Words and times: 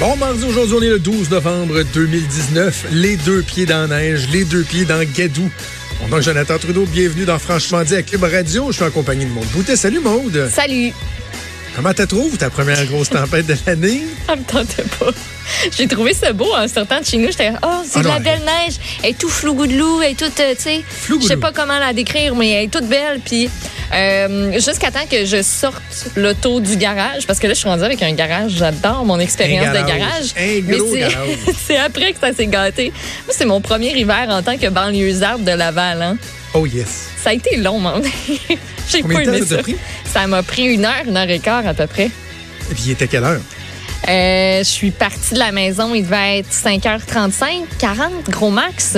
Bon 0.00 0.16
mardi, 0.16 0.46
aujourd'hui, 0.46 0.76
on 0.78 0.82
est 0.82 0.88
le 0.88 0.98
12 0.98 1.28
novembre 1.28 1.82
2019. 1.92 2.86
Les 2.92 3.18
deux 3.18 3.42
pieds 3.42 3.66
dans 3.66 3.86
la 3.86 3.98
neige, 3.98 4.30
les 4.32 4.46
deux 4.46 4.62
pieds 4.62 4.86
dans 4.86 5.04
Gadou. 5.04 5.50
Mon 6.00 6.08
nom 6.08 6.16
est 6.16 6.22
Jonathan 6.22 6.56
Trudeau, 6.56 6.86
bienvenue 6.86 7.26
dans 7.26 7.38
Franchement 7.38 7.82
dit 7.82 7.94
à 7.94 8.02
Club 8.02 8.22
Radio. 8.22 8.68
Je 8.68 8.76
suis 8.76 8.84
en 8.84 8.90
compagnie 8.90 9.26
de 9.26 9.30
Maude 9.30 9.44
Boutet. 9.48 9.76
Salut 9.76 10.00
Maude. 10.00 10.48
Salut! 10.50 10.94
Comment 11.76 11.92
tu 11.92 12.06
trouves 12.06 12.38
ta 12.38 12.48
première 12.48 12.82
grosse 12.86 13.10
tempête 13.10 13.46
de 13.46 13.54
l'année? 13.66 14.04
Ça 14.26 14.36
me 14.36 14.42
tentait 14.42 14.84
pas. 14.98 15.12
J'ai 15.76 15.86
trouvé 15.88 16.14
ça 16.14 16.32
beau 16.32 16.52
en 16.54 16.66
sortant 16.68 17.00
de 17.00 17.04
chez 17.06 17.16
nous. 17.18 17.28
J'étais, 17.28 17.52
oh, 17.62 17.82
c'est 17.84 17.98
Ah 18.00 18.02
de 18.02 18.08
non, 18.08 18.14
la 18.14 18.20
belle 18.20 18.40
neige. 18.40 18.74
Elle 19.02 19.10
est 19.10 19.18
tout 19.18 19.28
flougoudlou. 19.28 20.02
Elle 20.02 20.12
est 20.12 20.14
toute, 20.14 20.38
euh, 20.40 20.54
tu 20.56 20.62
sais, 20.62 20.82
je 21.08 21.26
sais 21.26 21.36
pas 21.36 21.52
comment 21.52 21.78
la 21.78 21.92
décrire, 21.92 22.34
mais 22.34 22.50
elle 22.50 22.64
est 22.64 22.68
toute 22.68 22.86
belle. 22.88 23.20
Puis, 23.24 23.48
euh, 23.94 24.52
jusqu'à 24.54 24.90
temps 24.90 25.06
que 25.10 25.24
je 25.24 25.42
sorte 25.42 25.82
l'auto 26.16 26.60
du 26.60 26.76
garage, 26.76 27.26
parce 27.26 27.38
que 27.38 27.46
là, 27.46 27.54
je 27.54 27.58
suis 27.58 27.68
rendue 27.68 27.84
avec 27.84 28.02
un 28.02 28.12
garage. 28.12 28.52
J'adore 28.52 29.04
mon 29.04 29.18
expérience 29.18 29.68
de 29.68 29.86
garage. 29.86 30.32
Un 30.38 30.60
mais 30.66 30.76
gros 30.78 30.94
c'est- 31.66 31.76
après 31.76 32.12
que 32.12 32.20
ça 32.20 32.32
s'est 32.32 32.46
gâté. 32.46 32.92
Moi, 33.26 33.34
c'est 33.36 33.44
mon 33.46 33.60
premier 33.60 33.96
hiver 33.98 34.26
en 34.30 34.42
tant 34.42 34.56
que 34.56 34.68
banlieusarde 34.68 35.44
de 35.44 35.52
Laval. 35.52 36.02
Hein. 36.02 36.16
Oh 36.54 36.66
yes. 36.66 37.08
Ça 37.22 37.30
a 37.30 37.32
été 37.34 37.56
long, 37.56 37.78
man. 37.78 38.02
J'ai 38.90 39.02
pas 39.02 39.22
aimé 39.22 39.40
ça? 39.46 39.56
Ça 40.12 40.26
m'a 40.26 40.42
pris 40.42 40.64
une 40.64 40.84
heure, 40.84 41.02
une 41.06 41.16
heure 41.16 41.30
et 41.30 41.38
quart 41.38 41.66
à 41.66 41.74
peu 41.74 41.86
près. 41.86 42.06
Et 42.06 42.74
puis 42.74 42.82
il 42.86 42.90
était 42.92 43.06
quelle 43.06 43.24
heure? 43.24 43.40
Euh, 44.08 44.58
je 44.58 44.68
suis 44.68 44.90
partie 44.90 45.34
de 45.34 45.38
la 45.38 45.52
maison, 45.52 45.94
il 45.94 46.02
devait 46.02 46.38
être 46.38 46.50
5h35, 46.50 47.64
40, 47.78 48.30
gros 48.30 48.50
max. 48.50 48.96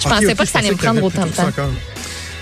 Je 0.00 0.08
pensais 0.08 0.34
pas 0.34 0.44
que 0.44 0.50
ça 0.50 0.58
allait 0.58 0.70
me 0.70 0.76
prendre 0.76 1.02
autant 1.02 1.26
de 1.26 1.30
temps. 1.30 1.50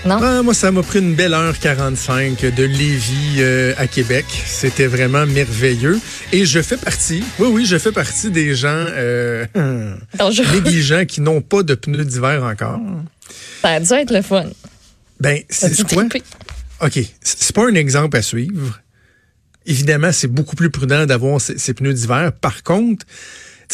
Non? 0.05 0.19
Ah, 0.21 0.41
moi, 0.43 0.53
ça 0.53 0.71
m'a 0.71 0.83
pris 0.83 0.99
une 0.99 1.15
belle 1.15 1.33
heure 1.33 1.57
45 1.59 2.39
de 2.39 2.63
Lévis 2.63 3.37
euh, 3.39 3.73
à 3.77 3.87
Québec. 3.87 4.25
C'était 4.45 4.85
vraiment 4.87 5.25
merveilleux. 5.25 5.99
Et 6.31 6.45
je 6.45 6.61
fais 6.61 6.77
partie, 6.77 7.23
oui, 7.39 7.47
oui, 7.51 7.65
je 7.65 7.77
fais 7.77 7.91
partie 7.91 8.29
des 8.29 8.55
gens 8.55 8.85
euh, 8.89 9.45
négligents 10.53 11.05
qui 11.05 11.21
n'ont 11.21 11.41
pas 11.41 11.63
de 11.63 11.75
pneus 11.75 12.05
d'hiver 12.05 12.43
encore. 12.43 12.79
Ça 13.61 13.69
a 13.69 13.79
dû 13.79 13.91
être 13.93 14.13
le 14.13 14.21
fun. 14.21 14.45
Ben, 15.19 15.41
c'est 15.49 15.83
quoi? 15.87 16.03
OK, 16.81 16.99
c'est 17.21 17.55
pas 17.55 17.67
un 17.67 17.75
exemple 17.75 18.17
à 18.17 18.21
suivre. 18.21 18.79
Évidemment, 19.67 20.11
c'est 20.11 20.27
beaucoup 20.27 20.55
plus 20.55 20.69
prudent 20.69 21.05
d'avoir 21.05 21.39
ces, 21.39 21.57
ces 21.57 21.73
pneus 21.73 21.93
d'hiver. 21.93 22.31
Par 22.41 22.63
contre, 22.63 23.05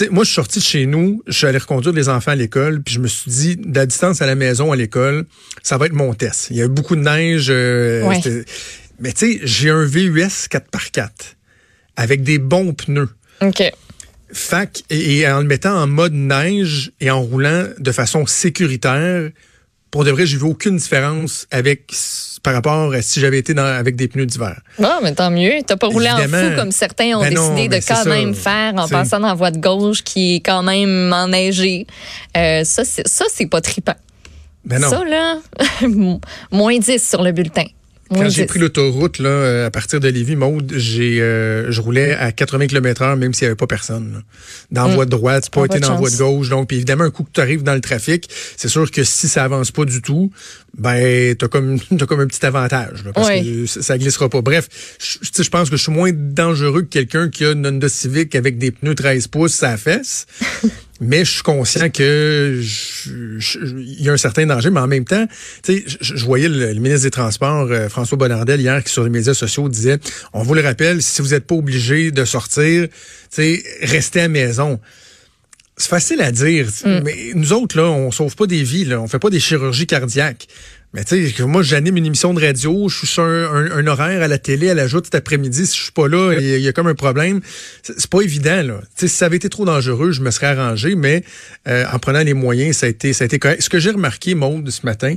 moi, 0.10 0.24
je 0.24 0.30
suis 0.30 0.36
sorti 0.36 0.60
de 0.60 0.64
chez 0.64 0.86
nous, 0.88 1.22
je 1.28 1.34
suis 1.34 1.46
allé 1.46 1.60
reconduire 1.60 1.94
les 1.94 2.10
enfants 2.10 2.32
à 2.32 2.36
l'école, 2.36 2.82
puis 2.82 2.96
je 2.96 3.00
me 3.00 3.08
suis 3.08 3.30
dit, 3.30 3.56
de 3.58 3.76
la 3.76 3.86
distance 3.86 4.22
à 4.22 4.26
la 4.26 4.34
maison, 4.36 4.72
à 4.72 4.76
l'école, 4.76 5.26
ça 5.62 5.78
va 5.78 5.86
être 5.86 5.94
mon 5.94 6.14
test. 6.16 6.48
Il 6.50 6.56
y 6.58 6.62
a 6.62 6.66
eu 6.66 6.70
beaucoup 6.70 6.96
de 6.96 7.02
neige. 7.02 7.48
euh, 7.50 8.04
Ouais. 8.08 8.20
Mais 9.00 9.12
tu 9.14 9.34
sais, 9.34 9.40
j'ai 9.44 9.70
un 9.70 9.84
VUS 9.86 10.48
4x4 10.50 11.10
avec 11.96 12.24
des 12.24 12.40
bons 12.40 12.74
pneus. 12.74 13.10
OK. 13.42 13.62
Fac, 14.32 14.84
et, 14.90 15.20
et 15.20 15.30
en 15.30 15.42
le 15.42 15.46
mettant 15.48 15.76
en 15.76 15.86
mode 15.86 16.14
neige 16.14 16.92
et 17.00 17.12
en 17.12 17.22
roulant 17.22 17.68
de 17.78 17.92
façon 17.92 18.26
sécuritaire, 18.26 19.30
pour 19.94 20.04
de 20.04 20.10
vrai, 20.10 20.26
j'ai 20.26 20.38
vu 20.38 20.46
aucune 20.46 20.78
différence 20.78 21.46
avec 21.52 21.94
par 22.42 22.56
rapport 22.56 22.94
à 22.94 23.04
si 23.04 23.20
j'avais 23.20 23.38
été 23.38 23.54
dans, 23.54 23.64
avec 23.64 23.96
des 23.96 24.08
pneus 24.08 24.26
d'hiver. 24.26 24.60
Bon, 24.80 24.90
mais 25.04 25.14
tant 25.14 25.30
mieux. 25.30 25.62
T'as 25.68 25.78
pas 25.78 25.86
roulé 25.86 26.10
en 26.10 26.18
fou 26.18 26.56
comme 26.58 26.72
certains 26.72 27.16
ont 27.16 27.22
Ben 27.22 27.32
non, 27.32 27.54
décidé 27.54 27.70
ben 27.70 27.78
de 27.78 27.84
c'est 27.84 27.94
quand 27.94 28.04
ça. 28.04 28.10
même 28.10 28.34
faire 28.34 28.74
en 28.76 28.88
passant 28.88 29.20
dans 29.20 29.28
la 29.28 29.36
voie 29.36 29.52
de 29.52 29.60
gauche 29.60 30.04
qui 30.04 30.38
est 30.38 30.40
quand 30.40 30.64
même 30.64 31.14
enneigée. 31.14 31.86
Euh, 32.36 32.64
ça, 32.64 32.84
c'est, 32.86 33.08
ça, 33.08 33.26
c'est 33.32 33.46
pas 33.46 33.62
trippant. 33.62 33.94
Ben 34.66 34.82
non. 34.82 34.90
Ça, 34.90 35.04
là, 35.06 35.38
moins 36.52 36.80
10 36.80 37.08
sur 37.08 37.22
le 37.22 37.32
bulletin. 37.32 37.66
Quand 38.16 38.30
j'ai 38.30 38.44
10. 38.44 38.48
pris 38.48 38.60
l'autoroute 38.60 39.20
là, 39.20 39.30
euh, 39.30 39.66
à 39.68 39.72
partir 39.72 40.00
de 40.00 40.08
Lévis, 40.08 40.36
Maude, 40.36 40.74
j'ai, 40.76 41.22
euh, 41.22 41.72
je 41.72 41.82
roulais 41.82 42.14
à 42.16 42.32
80 42.32 42.68
km/h 42.68 43.16
même 43.18 43.34
s'il 43.34 43.46
n'y 43.46 43.48
avait 43.48 43.56
pas 43.56 43.68
personne. 43.68 44.14
là. 44.14 44.20
Dans 44.72 44.88
la 44.88 44.94
voie 44.96 45.06
de 45.06 45.12
droite, 45.12 45.50
pas 45.50 45.62
Ah, 45.62 45.66
été 45.66 45.80
dans 45.80 45.90
la 45.92 45.96
voie 45.96 46.10
de 46.10 46.16
chance. 46.16 46.22
gauche. 46.22 46.50
Donc, 46.50 46.68
puis 46.68 46.78
évidemment, 46.78 47.04
un 47.06 47.12
coup 47.12 47.24
que 47.24 47.32
tu 47.34 47.42
arrives 47.42 47.64
dans 47.64 47.74
le 47.74 47.82
trafic, 47.82 48.30
c'est 48.58 48.68
sûr 48.70 48.90
que 48.92 49.04
si 49.04 49.28
ça 49.28 49.44
avance 49.44 49.72
pas 49.72 49.86
du 49.86 50.02
tout, 50.02 50.32
ben 50.78 51.36
t'as 51.36 51.48
comme 51.48 51.80
t'as 51.98 52.06
comme 52.06 52.20
un 52.20 52.28
petit 52.28 52.46
avantage 52.46 53.04
là, 53.06 53.14
parce 53.14 53.30
que 53.30 53.66
ça, 53.66 53.98
glissera 53.98 54.30
pas. 54.30 54.42
Bref, 54.42 54.68
je 55.00 55.20
tu 55.20 55.30
sais, 55.32 55.44
je 55.44 55.50
pense 55.50 55.70
que 55.70 55.78
je 55.78 55.84
suis 55.84 55.92
moins 55.92 56.12
dangereux 56.14 56.82
que 56.82 56.88
quelqu'un 56.88 57.30
qui 57.30 57.46
a 57.46 57.52
une 57.52 57.66
Honda 57.66 57.90
Civic 57.90 58.36
avec 58.36 58.58
des 58.58 58.72
pneus 58.72 58.96
13 58.96 59.28
pouces 59.28 59.62
à 59.64 59.72
la 59.72 59.78
fesse. 59.78 60.26
Mais 61.02 61.26
je 61.26 61.32
suis 61.32 61.42
conscient 61.42 61.90
que 61.90 62.62
il 62.62 64.02
y 64.02 64.10
a 64.10 64.14
un 64.14 64.18
certain 64.18 64.46
danger, 64.46 64.70
mais 64.70 64.80
en 64.80 64.88
même 64.88 65.04
temps, 65.04 65.26
tu 65.62 65.80
sais, 65.80 65.84
je, 66.00 66.24
voyais 66.24 66.48
le, 66.48 66.72
le 66.72 66.80
ministre 66.80 67.04
des 67.04 67.12
Transports, 67.12 67.68
euh, 67.72 67.90
François 67.90 68.18
Bonnardel, 68.18 68.62
hier, 68.62 68.82
qui 68.84 68.94
sur 68.94 69.04
les 69.04 69.10
médias 69.10 69.34
sociaux 69.34 69.68
disait, 69.68 70.00
on 70.32 70.44
vous 70.44 70.54
le 70.54 70.62
rappelle, 70.62 71.02
si 71.02 71.22
vous 71.22 71.30
n'êtes 71.30 71.46
pas 71.46 71.56
obligé 71.56 72.12
de 72.12 72.24
sortir, 72.24 72.88
tu 72.88 72.94
sais, 73.32 73.64
restez 73.82 74.22
à 74.22 74.28
maison. 74.30 74.80
C'est 75.76 75.90
facile 75.90 76.22
à 76.22 76.32
dire, 76.32 76.68
mais 77.04 77.32
nous 77.34 77.52
autres, 77.52 77.78
là, 77.78 77.86
on 77.90 78.12
sauve 78.12 78.36
pas 78.36 78.46
des 78.46 78.62
vies, 78.64 78.86
là, 78.86 79.02
on 79.02 79.08
fait 79.08 79.18
pas 79.20 79.32
des 79.32 79.40
chirurgies 79.40 79.88
cardiaques. 79.88 80.48
Mais 80.96 81.04
tu 81.04 81.28
sais, 81.32 81.44
moi, 81.48 81.64
j'anime 81.64 81.98
une 81.98 82.06
émission 82.06 82.36
de 82.36 82.40
radio, 82.46 82.88
je 82.88 83.00
suis 83.00 83.08
sur 83.08 83.24
un, 83.24 83.46
un- 83.46 83.72
un 83.72 83.88
horaire 83.88 84.22
à 84.22 84.28
la 84.28 84.38
télé, 84.38 84.70
à 84.70 84.76
la 84.76 84.86
joute 84.88 85.06
cet 85.06 85.16
après-midi. 85.16 85.66
Si 85.66 85.76
je 85.76 85.82
suis 85.86 85.92
pas 85.92 86.08
là, 86.08 86.34
il 86.40 86.60
y, 86.60 86.68
a- 86.68 86.72
comme 86.74 86.86
un 86.86 86.94
problème. 86.94 87.42
C'est 87.82 88.00
c'est 88.00 88.10
pas 88.10 88.22
évident, 88.22 88.62
là. 88.62 88.82
Tu 88.82 88.88
sais, 89.02 89.08
si 89.08 89.16
ça 89.16 89.26
avait 89.26 89.38
été 89.38 89.50
trop 89.50 89.66
dangereux, 89.66 90.12
je 90.12 90.22
me 90.22 90.30
serais 90.30 90.46
arrangé, 90.56 90.94
mais 90.94 91.24
euh, 91.68 91.86
en 91.92 91.98
prenant 91.98 92.22
les 92.22 92.36
moyens, 92.36 92.78
ça 92.78 92.86
a 92.86 92.90
été, 92.90 93.12
ça 93.12 93.24
a 93.24 93.26
été 93.26 93.40
correct. 93.40 93.64
Ce 93.64 93.70
que 93.70 93.80
j'ai 93.80 93.90
remarqué, 93.90 94.36
Maude, 94.36 94.70
ce 94.70 94.86
matin, 94.86 95.16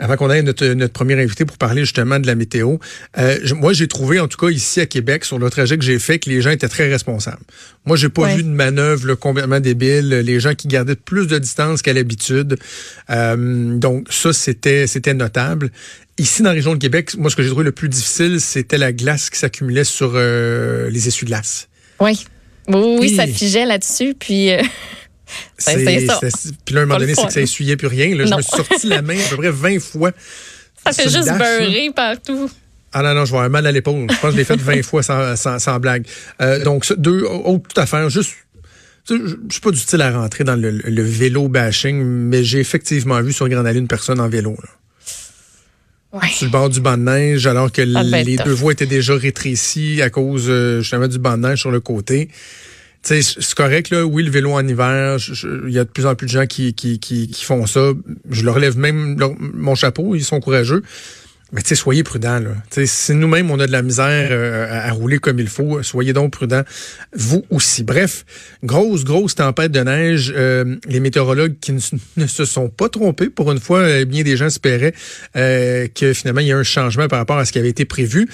avant 0.00 0.16
qu'on 0.16 0.28
aille 0.28 0.42
notre, 0.42 0.66
notre 0.66 0.92
premier 0.92 1.14
invité 1.20 1.44
pour 1.44 1.56
parler 1.56 1.82
justement 1.82 2.18
de 2.18 2.26
la 2.26 2.34
météo, 2.34 2.78
euh, 3.16 3.38
je- 3.44 3.54
moi, 3.54 3.72
j'ai 3.72 3.86
trouvé, 3.86 4.18
en 4.18 4.26
tout 4.28 4.36
cas 4.38 4.50
ici 4.52 4.80
à 4.80 4.86
Québec, 4.86 5.24
sur 5.24 5.38
le 5.38 5.48
trajet 5.50 5.78
que 5.78 5.84
j'ai 5.84 5.98
fait, 5.98 6.18
que 6.18 6.28
les 6.28 6.40
gens 6.40 6.50
étaient 6.50 6.68
très 6.68 6.88
responsables. 6.90 7.42
Moi, 7.86 7.96
j'ai 7.96 8.08
pas 8.08 8.22
Ouais. 8.22 8.36
vu 8.36 8.42
de 8.42 8.48
manœuvre 8.48 9.06
là, 9.06 9.16
complètement 9.16 9.60
débile. 9.60 10.08
Les 10.08 10.40
gens 10.40 10.54
qui 10.54 10.66
gardaient 10.68 10.96
plus 10.96 11.26
de 11.28 11.38
distance 11.38 11.80
qu'à 11.82 11.92
l'habitude. 11.92 12.56
Euh, 13.10 13.76
donc, 13.78 14.08
ça, 14.10 14.32
c'était 14.32 14.86
c'était 14.86 15.14
notable. 15.14 15.70
Ici, 16.18 16.42
dans 16.42 16.50
la 16.50 16.54
région 16.54 16.74
de 16.74 16.78
Québec, 16.80 17.14
moi, 17.16 17.30
ce 17.30 17.36
que 17.36 17.42
j'ai 17.42 17.48
trouvé 17.48 17.64
le 17.64 17.72
plus 17.72 17.88
difficile, 17.88 18.40
c'était 18.40 18.78
la 18.78 18.92
glace 18.92 19.30
qui 19.30 19.38
s'accumulait 19.38 19.84
sur 19.84 20.12
euh, 20.14 20.88
les 20.90 21.08
essuie-glaces. 21.08 21.68
Oui. 22.00 22.24
Oui, 22.68 22.76
oui, 22.82 22.96
Oui. 23.00 23.16
ça 23.16 23.26
figeait 23.26 23.66
là-dessus. 23.66 24.14
Puis, 24.18 24.50
euh, 24.52 24.62
c'est 25.58 26.06
ça. 26.06 26.20
Puis 26.64 26.74
là, 26.74 26.80
à 26.80 26.84
un 26.84 26.86
moment 26.86 27.00
donné, 27.00 27.14
c'est 27.14 27.26
que 27.26 27.32
ça 27.32 27.40
essuyait 27.40 27.76
plus 27.76 27.86
rien. 27.86 28.14
Là. 28.14 28.26
Je 28.26 28.34
me 28.34 28.42
suis 28.42 28.56
sorti 28.56 28.86
la 28.86 29.02
main 29.02 29.18
à 29.18 29.28
peu 29.30 29.36
près 29.36 29.50
20 29.50 29.80
fois. 29.80 30.12
ça 30.84 30.92
fait 30.92 31.04
juste 31.04 31.26
dash, 31.26 31.38
là. 31.38 31.58
beurrer 31.58 31.90
partout. 31.94 32.50
Ah 32.92 33.02
non, 33.02 33.14
non, 33.14 33.24
je 33.24 33.32
vais 33.32 33.38
avoir 33.38 33.50
mal 33.50 33.66
à 33.66 33.72
l'épaule. 33.72 34.06
Je 34.08 34.14
pense 34.20 34.20
que 34.20 34.30
je 34.32 34.36
l'ai 34.36 34.44
fait 34.44 34.60
20 34.60 34.82
fois 34.82 35.02
sans, 35.02 35.34
sans, 35.36 35.58
sans 35.58 35.80
blague. 35.80 36.06
Euh, 36.40 36.62
donc, 36.62 36.92
deux 36.96 37.24
autres 37.24 37.80
affaires. 37.80 38.08
Juste, 38.08 38.32
je 39.08 39.16
je 39.16 39.52
suis 39.52 39.60
pas 39.60 39.70
du 39.70 39.78
style 39.78 40.00
à 40.00 40.12
rentrer 40.12 40.44
dans 40.44 40.54
le, 40.54 40.70
le 40.70 41.02
vélo 41.02 41.48
bashing, 41.48 42.02
mais 42.02 42.44
j'ai 42.44 42.60
effectivement 42.60 43.20
vu 43.20 43.32
sur 43.32 43.48
Grande 43.48 43.66
Allée 43.66 43.80
une 43.80 43.88
personne 43.88 44.20
en 44.20 44.28
vélo. 44.28 44.56
Là. 44.62 44.68
Ouais. 46.14 46.28
sur 46.28 46.46
le 46.46 46.52
bord 46.52 46.70
du 46.70 46.80
banc 46.80 46.96
de 46.96 47.02
neige, 47.02 47.46
alors 47.48 47.72
que 47.72 47.82
devait 47.82 48.20
être 48.20 48.26
les 48.26 48.36
tough. 48.36 48.44
deux 48.46 48.52
voies 48.52 48.72
étaient 48.72 48.86
déjà 48.86 49.16
rétrécies 49.16 50.00
à 50.00 50.10
cause 50.10 50.46
euh, 50.48 50.80
justement 50.80 51.08
du 51.08 51.18
banc 51.18 51.36
de 51.36 51.48
neige 51.48 51.60
sur 51.60 51.72
le 51.72 51.80
côté. 51.80 52.28
C'est 53.04 53.54
correct, 53.54 53.90
là. 53.90 54.04
Oui, 54.04 54.22
le 54.22 54.30
vélo 54.30 54.52
en 54.52 54.66
hiver, 54.66 55.18
il 55.66 55.72
y 55.72 55.78
a 55.78 55.84
de 55.84 55.90
plus 55.90 56.06
en 56.06 56.14
plus 56.14 56.26
de 56.26 56.32
gens 56.32 56.46
qui, 56.46 56.74
qui, 56.74 56.98
qui, 56.98 57.28
qui 57.28 57.44
font 57.44 57.66
ça. 57.66 57.92
Je 58.30 58.42
leur 58.44 58.58
lève 58.58 58.78
même 58.78 59.16
mon 59.38 59.74
chapeau, 59.74 60.14
ils 60.14 60.24
sont 60.24 60.40
courageux. 60.40 60.82
Mais 61.52 61.62
soyez 61.62 62.02
prudents, 62.02 62.40
là. 62.40 62.50
Si 62.84 63.14
nous-mêmes, 63.14 63.50
on 63.50 63.60
a 63.60 63.66
de 63.66 63.72
la 63.72 63.82
misère 63.82 64.28
euh, 64.32 64.66
à, 64.70 64.90
rouler 64.90 65.18
comme 65.18 65.38
il 65.38 65.46
faut, 65.46 65.84
soyez 65.84 66.12
donc 66.12 66.32
prudents, 66.32 66.64
vous 67.14 67.44
aussi. 67.48 67.84
Bref, 67.84 68.24
grosse, 68.64 69.04
grosse 69.04 69.36
tempête 69.36 69.70
de 69.70 69.80
neige. 69.80 70.32
Euh, 70.34 70.76
les 70.88 70.98
météorologues 70.98 71.54
qui 71.60 71.72
ne, 72.16 72.26
se 72.26 72.44
sont 72.44 72.70
pas 72.70 72.88
trompés, 72.88 73.28
pour 73.28 73.52
une 73.52 73.60
fois, 73.60 73.80
euh, 73.80 74.04
bien 74.04 74.24
des 74.24 74.36
gens 74.36 74.46
espéraient 74.46 74.94
euh, 75.36 75.86
que 75.94 76.12
finalement, 76.12 76.40
il 76.40 76.48
y 76.48 76.52
a 76.52 76.56
un 76.56 76.64
changement 76.64 77.06
par 77.06 77.20
rapport 77.20 77.38
à 77.38 77.44
ce 77.44 77.52
qui 77.52 77.60
avait 77.60 77.68
été 77.68 77.84
prévu. 77.84 78.26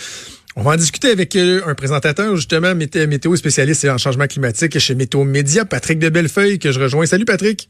On 0.57 0.63
va 0.63 0.73
en 0.73 0.77
discuter 0.77 1.11
avec 1.11 1.37
euh, 1.37 1.61
un 1.67 1.75
présentateur, 1.75 2.35
justement, 2.35 2.75
mété- 2.75 3.07
météo 3.07 3.37
spécialiste 3.37 3.87
en 3.89 3.99
changement 3.99 4.27
climatique 4.27 4.77
chez 4.79 4.95
Météo 4.97 5.25
Média, 5.25 5.65
Patrick 5.65 5.99
de 6.01 6.09
Bellefeuille, 6.09 6.59
que 6.59 6.73
je 6.73 6.81
rejoins. 6.81 7.07
Salut, 7.07 7.25
Patrick. 7.25 7.69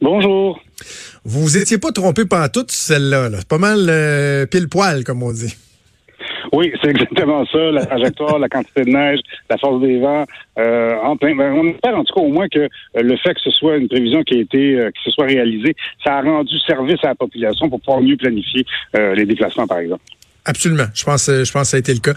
Bonjour. 0.00 0.58
Vous 1.24 1.42
vous 1.42 1.56
étiez 1.58 1.76
pas 1.78 1.92
trompé 1.92 2.24
par 2.24 2.50
toute 2.50 2.70
celle-là. 2.70 3.28
là. 3.28 3.38
C'est 3.40 3.48
pas 3.48 3.58
mal 3.58 3.86
euh, 3.90 4.46
pile 4.46 4.68
poil, 4.68 5.04
comme 5.04 5.22
on 5.22 5.32
dit. 5.32 5.54
Oui, 6.52 6.72
c'est 6.82 6.88
exactement 6.90 7.44
ça, 7.46 7.58
la 7.58 7.84
trajectoire, 7.84 8.38
la 8.38 8.48
quantité 8.48 8.84
de 8.84 8.90
neige, 8.90 9.20
la 9.50 9.58
force 9.58 9.82
des 9.82 9.98
vents. 9.98 10.24
Euh, 10.58 10.94
en 11.02 11.14
plein, 11.18 11.36
ben, 11.36 11.52
on 11.52 11.68
espère 11.68 11.94
en 11.94 12.04
tout 12.04 12.14
cas 12.14 12.20
au 12.22 12.32
moins 12.32 12.48
que 12.48 12.60
euh, 12.60 12.68
le 12.94 13.16
fait 13.18 13.34
que 13.34 13.40
ce 13.44 13.50
soit 13.50 13.76
une 13.76 13.88
prévision 13.88 14.22
qui 14.22 14.34
a 14.34 14.40
été, 14.40 14.76
euh, 14.76 14.90
qui 14.92 15.02
se 15.04 15.10
soit 15.10 15.26
réalisée, 15.26 15.76
ça 16.02 16.14
a 16.14 16.22
rendu 16.22 16.58
service 16.66 17.04
à 17.04 17.08
la 17.08 17.14
population 17.16 17.68
pour 17.68 17.80
pouvoir 17.80 18.00
mieux 18.00 18.16
planifier 18.16 18.64
les 18.94 19.26
déplacements, 19.26 19.66
par 19.66 19.78
exemple. 19.80 20.02
Absolument. 20.48 20.86
Je 20.94 21.04
pense, 21.04 21.26
je 21.26 21.52
pense 21.52 21.68
ça 21.68 21.76
a 21.76 21.80
été 21.80 21.92
le 21.92 22.00
cas. 22.00 22.14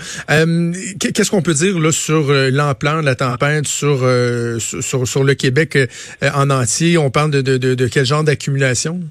Qu'est-ce 0.99 1.29
qu'on 1.29 1.41
peut 1.41 1.53
dire 1.53 1.77
là 1.77 1.91
sur 1.91 2.31
l'ampleur 2.31 3.01
de 3.01 3.05
la 3.05 3.15
tempête 3.15 3.67
sur, 3.67 4.09
sur, 4.59 5.05
sur 5.05 5.23
le 5.25 5.33
Québec 5.33 5.77
en 6.21 6.49
entier? 6.49 6.97
On 6.97 7.11
parle 7.11 7.31
de, 7.31 7.41
de, 7.41 7.57
de, 7.57 7.75
de 7.75 7.87
quel 7.87 8.05
genre 8.05 8.23
d'accumulation? 8.23 9.01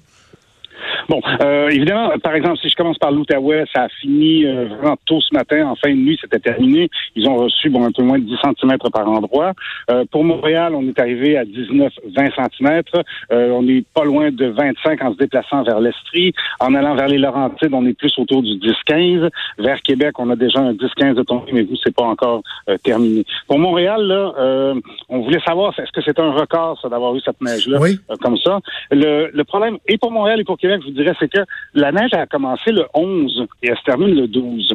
Bon, 1.10 1.20
euh, 1.42 1.70
évidemment, 1.70 2.10
par 2.22 2.36
exemple, 2.36 2.58
si 2.62 2.68
je 2.68 2.76
commence 2.76 2.96
par 2.96 3.10
l'Outaouais, 3.10 3.64
ça 3.74 3.82
a 3.82 3.88
fini 3.88 4.46
euh, 4.46 4.66
vraiment 4.66 4.96
tôt 5.06 5.20
ce 5.20 5.34
matin, 5.34 5.66
en 5.66 5.74
fin 5.74 5.90
de 5.90 5.96
nuit, 5.96 6.16
c'était 6.20 6.38
terminé. 6.38 6.88
Ils 7.16 7.28
ont 7.28 7.34
reçu 7.34 7.68
bon 7.68 7.84
un 7.84 7.90
peu 7.90 8.04
moins 8.04 8.20
de 8.20 8.26
10 8.26 8.36
cm 8.60 8.78
par 8.92 9.08
endroit. 9.08 9.54
Euh, 9.90 10.04
pour 10.12 10.22
Montréal, 10.22 10.72
on 10.76 10.86
est 10.86 11.00
arrivé 11.00 11.36
à 11.36 11.42
19-20 11.42 11.90
cm. 12.14 12.82
on 13.28 13.66
est 13.66 13.84
pas 13.92 14.04
loin 14.04 14.30
de 14.30 14.46
25 14.46 15.02
en 15.02 15.12
se 15.12 15.18
déplaçant 15.18 15.64
vers 15.64 15.80
l'Estrie. 15.80 16.32
En 16.60 16.76
allant 16.76 16.94
vers 16.94 17.08
les 17.08 17.18
Laurentides, 17.18 17.74
on 17.74 17.84
est 17.86 17.98
plus 17.98 18.16
autour 18.16 18.44
du 18.44 18.52
10-15. 18.60 19.30
Vers 19.58 19.82
Québec, 19.82 20.16
on 20.20 20.30
a 20.30 20.36
déjà 20.36 20.60
un 20.60 20.74
10-15 20.74 21.14
de 21.14 21.22
tombée, 21.24 21.50
mais 21.52 21.62
vous, 21.62 21.74
c'est 21.82 21.94
pas 21.94 22.04
encore 22.04 22.44
terminé. 22.84 23.24
Pour 23.48 23.58
Montréal, 23.58 24.02
là, 24.06 24.74
on 25.08 25.22
voulait 25.22 25.40
savoir, 25.44 25.76
est-ce 25.76 25.90
que 25.90 26.02
c'est 26.04 26.20
un 26.20 26.30
record, 26.30 26.78
ça, 26.80 26.88
d'avoir 26.88 27.16
eu 27.16 27.20
cette 27.20 27.40
neige-là, 27.40 27.80
comme 28.20 28.36
ça? 28.36 28.60
Le, 28.92 29.28
le 29.34 29.44
problème, 29.44 29.78
et 29.88 29.98
pour 29.98 30.12
Montréal 30.12 30.38
et 30.38 30.44
pour 30.44 30.56
Québec, 30.56 30.82
je 30.84 30.92
vous 30.92 30.99
c'est 31.18 31.30
que 31.30 31.40
la 31.74 31.92
neige 31.92 32.12
a 32.12 32.26
commencé 32.26 32.72
le 32.72 32.86
11 32.94 33.46
et 33.62 33.68
elle 33.68 33.76
se 33.76 33.84
termine 33.84 34.14
le 34.14 34.26
12. 34.26 34.74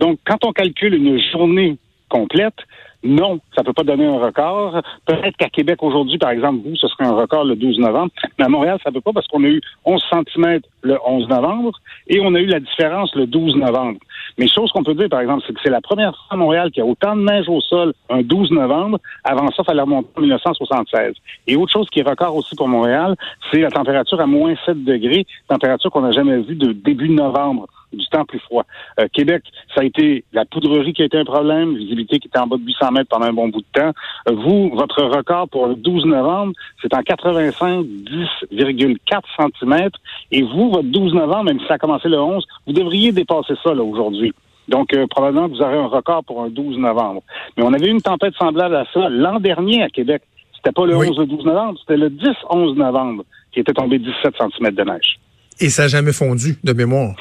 Donc, 0.00 0.18
quand 0.26 0.44
on 0.44 0.52
calcule 0.52 0.94
une 0.94 1.20
journée 1.32 1.76
complète, 2.08 2.54
non, 3.02 3.40
ça 3.54 3.62
ne 3.62 3.66
peut 3.66 3.72
pas 3.72 3.84
donner 3.84 4.06
un 4.06 4.18
record. 4.18 4.82
Peut-être 5.04 5.36
qu'à 5.36 5.48
Québec 5.48 5.82
aujourd'hui, 5.82 6.18
par 6.18 6.30
exemple, 6.30 6.60
vous, 6.64 6.76
ce 6.76 6.88
serait 6.88 7.04
un 7.04 7.12
record 7.12 7.44
le 7.44 7.54
12 7.54 7.78
novembre, 7.78 8.10
mais 8.38 8.44
à 8.44 8.48
Montréal, 8.48 8.78
ça 8.82 8.90
ne 8.90 8.94
peut 8.94 9.00
pas 9.00 9.12
parce 9.12 9.26
qu'on 9.28 9.44
a 9.44 9.48
eu 9.48 9.60
11 9.84 10.02
cm 10.10 10.60
le 10.82 10.98
11 11.04 11.28
novembre 11.28 11.78
et 12.08 12.20
on 12.20 12.34
a 12.34 12.40
eu 12.40 12.46
la 12.46 12.60
différence 12.60 13.14
le 13.14 13.26
12 13.26 13.56
novembre. 13.56 13.98
Mais 14.38 14.48
chose 14.48 14.70
qu'on 14.72 14.84
peut 14.84 14.94
dire, 14.94 15.08
par 15.08 15.20
exemple, 15.20 15.44
c'est 15.46 15.54
que 15.54 15.60
c'est 15.62 15.70
la 15.70 15.80
première 15.80 16.14
fois 16.14 16.26
à 16.30 16.36
Montréal 16.36 16.70
qu'il 16.70 16.82
y 16.82 16.86
a 16.86 16.90
autant 16.90 17.16
de 17.16 17.22
neige 17.22 17.48
au 17.48 17.60
sol 17.60 17.94
un 18.10 18.22
12 18.22 18.50
novembre. 18.50 18.98
Avant 19.24 19.46
ça, 19.48 19.56
il 19.60 19.64
fallait 19.64 19.80
remonter 19.80 20.08
en 20.16 20.20
1976. 20.20 21.14
Et 21.46 21.56
autre 21.56 21.72
chose 21.72 21.88
qui 21.90 22.00
est 22.00 22.08
record 22.08 22.36
aussi 22.36 22.54
pour 22.54 22.68
Montréal, 22.68 23.16
c'est 23.50 23.60
la 23.60 23.70
température 23.70 24.20
à 24.20 24.26
moins 24.26 24.54
7 24.66 24.84
degrés, 24.84 25.26
température 25.48 25.90
qu'on 25.90 26.02
n'a 26.02 26.12
jamais 26.12 26.38
vue 26.38 26.56
de 26.56 26.72
début 26.72 27.08
novembre 27.08 27.66
du 27.92 28.06
temps 28.08 28.24
plus 28.24 28.38
froid. 28.40 28.64
Euh, 29.00 29.06
Québec, 29.12 29.42
ça 29.74 29.82
a 29.82 29.84
été 29.84 30.24
la 30.32 30.44
poudrerie 30.44 30.92
qui 30.92 31.02
a 31.02 31.06
été 31.06 31.18
un 31.18 31.24
problème, 31.24 31.76
visibilité 31.76 32.18
qui 32.18 32.28
était 32.28 32.38
en 32.38 32.46
bas 32.46 32.56
de 32.56 32.62
800 32.62 32.92
mètres 32.92 33.08
pendant 33.08 33.26
un 33.26 33.32
bon 33.32 33.48
bout 33.48 33.60
de 33.60 33.80
temps. 33.80 33.92
Euh, 34.28 34.32
vous, 34.32 34.70
votre 34.74 35.02
record 35.02 35.48
pour 35.48 35.66
le 35.66 35.74
12 35.74 36.04
novembre, 36.06 36.52
c'est 36.82 36.94
en 36.94 37.02
85, 37.02 37.84
10,4 37.84 38.98
cm. 39.38 39.90
Et 40.32 40.42
vous, 40.42 40.70
votre 40.70 40.88
12 40.88 41.14
novembre, 41.14 41.44
même 41.44 41.60
si 41.60 41.66
ça 41.66 41.74
a 41.74 41.78
commencé 41.78 42.08
le 42.08 42.20
11, 42.20 42.44
vous 42.66 42.72
devriez 42.72 43.12
dépasser 43.12 43.54
ça 43.62 43.74
là 43.74 43.82
aujourd'hui. 43.82 44.32
Donc, 44.68 44.92
euh, 44.92 45.06
probablement 45.08 45.48
que 45.48 45.54
vous 45.54 45.62
aurez 45.62 45.76
un 45.76 45.86
record 45.86 46.24
pour 46.24 46.42
un 46.42 46.48
12 46.48 46.78
novembre. 46.78 47.22
Mais 47.56 47.62
on 47.62 47.72
avait 47.72 47.86
eu 47.86 47.90
une 47.90 48.02
tempête 48.02 48.34
semblable 48.34 48.74
à 48.74 48.84
ça 48.92 49.08
l'an 49.08 49.38
dernier 49.38 49.82
à 49.82 49.88
Québec. 49.88 50.22
C'était 50.56 50.72
pas 50.72 50.86
le 50.86 50.96
11 50.96 51.10
ou 51.10 51.20
le 51.20 51.26
12 51.26 51.44
novembre, 51.44 51.78
c'était 51.80 51.96
le 51.96 52.08
10-11 52.10 52.76
novembre 52.76 53.24
qui 53.52 53.60
était 53.60 53.72
tombé 53.72 53.98
17 53.98 54.34
cm 54.36 54.74
de 54.74 54.82
neige. 54.82 55.20
Et 55.60 55.68
ça 55.68 55.82
n'a 55.82 55.88
jamais 55.88 56.12
fondu, 56.12 56.56
de 56.62 56.72
mémoire. 56.72 57.14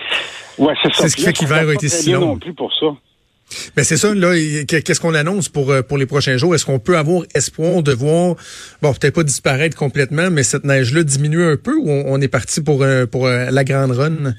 Ouais, 0.57 0.73
c'est 0.81 0.93
ça. 0.93 1.03
C'est 1.03 1.09
ce 1.09 1.15
qui 1.15 1.23
fait 1.23 1.33
qu'hiver 1.33 1.69
a 1.69 1.73
été 1.73 1.89
si 1.89 2.11
long. 2.11 2.21
non 2.21 2.39
plus 2.39 2.53
pour 2.53 2.73
ça. 2.73 2.87
Mais 3.77 3.83
c'est 3.83 3.97
ça, 3.97 4.13
là, 4.13 4.33
qu'est-ce 4.67 4.99
qu'on 4.99 5.13
annonce 5.13 5.49
pour, 5.49 5.71
euh, 5.71 5.81
pour 5.81 5.97
les 5.97 6.05
prochains 6.05 6.37
jours? 6.37 6.55
Est-ce 6.55 6.65
qu'on 6.65 6.79
peut 6.79 6.97
avoir 6.97 7.23
espoir 7.35 7.83
de 7.83 7.93
voir, 7.93 8.35
bon, 8.81 8.93
peut-être 8.93 9.13
pas 9.13 9.23
disparaître 9.23 9.77
complètement, 9.77 10.31
mais 10.31 10.43
cette 10.43 10.63
neige-là 10.63 11.03
diminuer 11.03 11.45
un 11.45 11.57
peu 11.57 11.75
ou 11.75 11.89
on, 11.89 12.19
est 12.21 12.27
parti 12.27 12.61
pour, 12.61 12.81
euh, 12.81 13.05
pour 13.05 13.27
euh, 13.27 13.51
la 13.51 13.63
grande 13.63 13.91
run? 13.91 14.33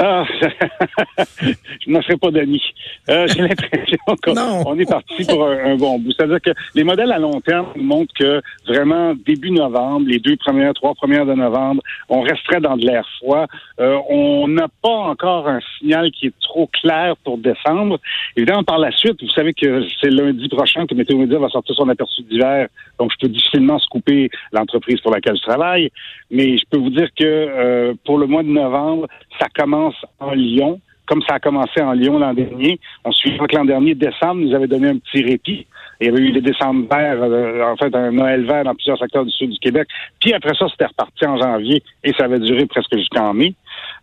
Ah, 0.00 0.24
je 1.40 1.90
ne 1.90 2.00
ferai 2.02 2.16
pas 2.16 2.30
d'amis. 2.30 2.62
Euh, 3.10 3.26
J'ai 3.26 3.42
l'impression 3.42 3.98
qu'on 4.22 4.78
est 4.78 4.88
parti 4.88 5.24
pour 5.24 5.44
un, 5.48 5.76
bon 5.76 5.98
bout. 5.98 6.12
C'est-à-dire 6.12 6.40
que 6.40 6.50
les 6.74 6.84
modèles 6.84 7.10
à 7.10 7.18
long 7.18 7.40
terme 7.40 7.66
montrent 7.76 8.14
que 8.14 8.40
vraiment 8.66 9.14
début 9.14 9.50
novembre, 9.50 10.06
les 10.08 10.20
deux 10.20 10.36
premières, 10.36 10.72
trois 10.74 10.94
premières 10.94 11.26
de 11.26 11.34
novembre, 11.34 11.82
on 12.08 12.20
resterait 12.20 12.60
dans 12.60 12.76
de 12.76 12.86
l'air 12.86 13.04
froid. 13.18 13.46
Euh, 13.80 13.98
on 14.08 14.46
n'a 14.46 14.68
pas 14.82 14.88
encore 14.88 15.48
un 15.48 15.60
signal 15.78 16.12
qui 16.12 16.26
est 16.26 16.40
trop 16.40 16.68
clair 16.68 17.16
pour 17.24 17.38
décembre. 17.38 17.98
Évidemment, 18.36 18.62
par 18.62 18.78
la 18.78 18.92
suite, 18.92 19.20
vous 19.20 19.30
savez 19.30 19.52
que 19.52 19.84
c'est 20.00 20.10
lundi 20.10 20.48
prochain 20.48 20.86
que 20.86 20.94
Météo 20.94 21.18
Média 21.18 21.38
va 21.38 21.48
sortir 21.48 21.74
son 21.74 21.88
aperçu 21.88 22.22
d'hiver, 22.22 22.68
donc 23.00 23.10
je 23.12 23.16
peux 23.26 23.28
difficilement 23.28 23.78
couper 23.90 24.30
l'entreprise 24.52 25.00
pour 25.00 25.12
laquelle 25.12 25.36
je 25.36 25.42
travaille. 25.42 25.90
Mais 26.30 26.56
je 26.56 26.64
peux 26.70 26.78
vous 26.78 26.90
dire 26.90 27.08
que 27.18 27.24
euh, 27.24 27.94
pour 28.04 28.18
le 28.18 28.26
mois 28.26 28.42
de 28.42 28.48
novembre, 28.48 29.08
ça 29.40 29.46
commence 29.54 29.87
en 30.20 30.32
Lyon, 30.32 30.80
comme 31.06 31.22
ça 31.22 31.36
a 31.36 31.40
commencé 31.40 31.80
en 31.80 31.92
Lyon 31.92 32.18
l'an 32.18 32.34
dernier. 32.34 32.78
On 33.04 33.12
suit 33.12 33.36
que 33.36 33.56
l'an 33.56 33.64
dernier, 33.64 33.94
décembre, 33.94 34.42
nous 34.42 34.54
avait 34.54 34.66
donné 34.66 34.88
un 34.88 34.98
petit 34.98 35.22
répit. 35.22 35.66
Il 36.00 36.06
y 36.06 36.10
avait 36.10 36.20
eu 36.20 36.30
les 36.30 36.40
décembre 36.40 36.86
verts, 36.88 37.22
euh, 37.22 37.72
en 37.72 37.76
fait, 37.76 37.92
un 37.94 38.12
Noël 38.12 38.44
vert 38.44 38.62
dans 38.64 38.74
plusieurs 38.74 38.98
secteurs 38.98 39.24
du 39.24 39.32
sud 39.32 39.50
du 39.50 39.58
Québec. 39.58 39.88
Puis 40.20 40.32
après 40.32 40.54
ça, 40.54 40.66
c'était 40.70 40.86
reparti 40.86 41.26
en 41.26 41.38
janvier 41.38 41.82
et 42.04 42.12
ça 42.12 42.24
avait 42.24 42.38
duré 42.38 42.66
presque 42.66 42.96
jusqu'en 42.96 43.34
mai. 43.34 43.54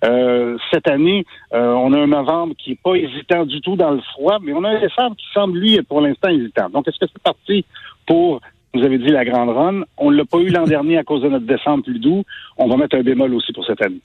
Euh, 0.03 0.57
cette 0.73 0.89
année, 0.89 1.25
euh, 1.53 1.71
on 1.73 1.93
a 1.93 1.99
un 1.99 2.07
novembre 2.07 2.53
qui 2.57 2.73
est 2.73 2.81
pas 2.81 2.95
hésitant 2.95 3.45
du 3.45 3.61
tout 3.61 3.77
dans 3.77 3.91
le 3.91 4.01
froid, 4.01 4.39
mais 4.41 4.51
on 4.53 4.63
a 4.63 4.71
un 4.71 4.81
décembre 4.81 5.15
qui 5.15 5.25
semble, 5.33 5.57
lui, 5.57 5.81
pour 5.83 6.01
l'instant 6.01 6.29
hésitant. 6.29 6.69
Donc, 6.69 6.87
est-ce 6.87 6.99
que 6.99 7.05
c'est 7.11 7.23
parti 7.23 7.65
pour 8.05 8.41
vous 8.73 8.83
avez 8.83 8.97
dit 8.97 9.07
la 9.07 9.23
grande 9.23 9.49
run? 9.49 9.83
On 9.97 10.11
ne 10.11 10.17
l'a 10.17 10.25
pas 10.25 10.39
eu 10.39 10.49
l'an 10.49 10.65
dernier 10.65 10.97
à 10.97 11.03
cause 11.03 11.21
de 11.21 11.29
notre 11.29 11.45
décembre 11.45 11.85
plus 11.85 11.99
doux. 11.99 12.23
On 12.57 12.67
va 12.67 12.75
mettre 12.75 12.97
un 12.97 13.03
bémol 13.03 13.33
aussi 13.33 13.53
pour 13.53 13.65
cette 13.65 13.81
année. 13.81 14.01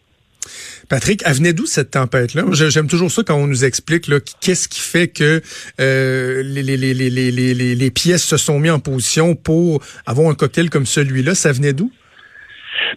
Patrick, 0.88 1.23
elle 1.25 1.35
venait 1.35 1.53
d'où 1.53 1.67
cette 1.67 1.93
tempête-là? 1.93 2.44
J'aime 2.53 2.88
toujours 2.88 3.11
ça 3.11 3.23
quand 3.23 3.37
on 3.37 3.47
nous 3.47 3.65
explique 3.65 4.11
qu'est-ce 4.41 4.69
qui 4.69 4.81
fait 4.81 5.09
que 5.09 5.41
euh, 5.81 6.43
les, 6.43 6.62
les, 6.62 6.77
les, 6.77 7.75
les, 7.75 7.91
pièces 7.91 8.25
se 8.25 8.37
sont 8.37 8.59
mises 8.59 8.73
en 8.73 8.81
position 8.81 9.35
pour 9.35 9.82
avoir 10.06 10.31
un 10.31 10.35
cocktail 10.35 10.71
comme 10.71 10.87
celui-là. 10.87 11.35
Ça 11.35 11.53
venait 11.53 11.73
d'où? 11.73 11.91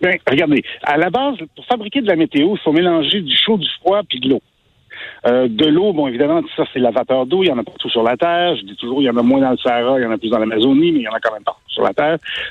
Ben, 0.01 0.17
regardez, 0.29 0.63
à 0.83 0.97
la 0.97 1.09
base, 1.09 1.35
pour 1.55 1.65
fabriquer 1.65 2.01
de 2.01 2.07
la 2.07 2.15
météo, 2.15 2.55
il 2.55 2.59
faut 2.63 2.71
mélanger 2.71 3.21
du 3.21 3.35
chaud, 3.37 3.57
du 3.57 3.67
froid 3.79 4.01
puis 4.07 4.19
de 4.19 4.29
l'eau. 4.29 4.41
Euh, 5.25 5.47
de 5.47 5.65
l'eau, 5.65 5.93
bon, 5.93 6.07
évidemment, 6.07 6.41
ça, 6.55 6.63
c'est 6.73 6.79
la 6.79 6.91
vapeur 6.91 7.25
d'eau. 7.25 7.43
Il 7.43 7.47
y 7.47 7.51
en 7.51 7.57
a 7.57 7.63
partout 7.63 7.89
sur 7.89 8.03
la 8.03 8.17
Terre. 8.17 8.55
Je 8.57 8.63
dis 8.63 8.75
toujours, 8.75 9.01
il 9.01 9.05
y 9.05 9.09
en 9.09 9.17
a 9.17 9.21
moins 9.21 9.41
dans 9.41 9.51
le 9.51 9.57
Sahara, 9.57 9.99
il 9.99 10.03
y 10.03 10.05
en 10.05 10.11
a 10.11 10.17
plus 10.17 10.29
dans 10.29 10.39
l'Amazonie, 10.39 10.91
mais 10.91 10.99
il 10.99 11.03
y 11.03 11.07
en 11.07 11.13
a 11.13 11.19
quand 11.19 11.33
même 11.33 11.43
partout 11.43 11.62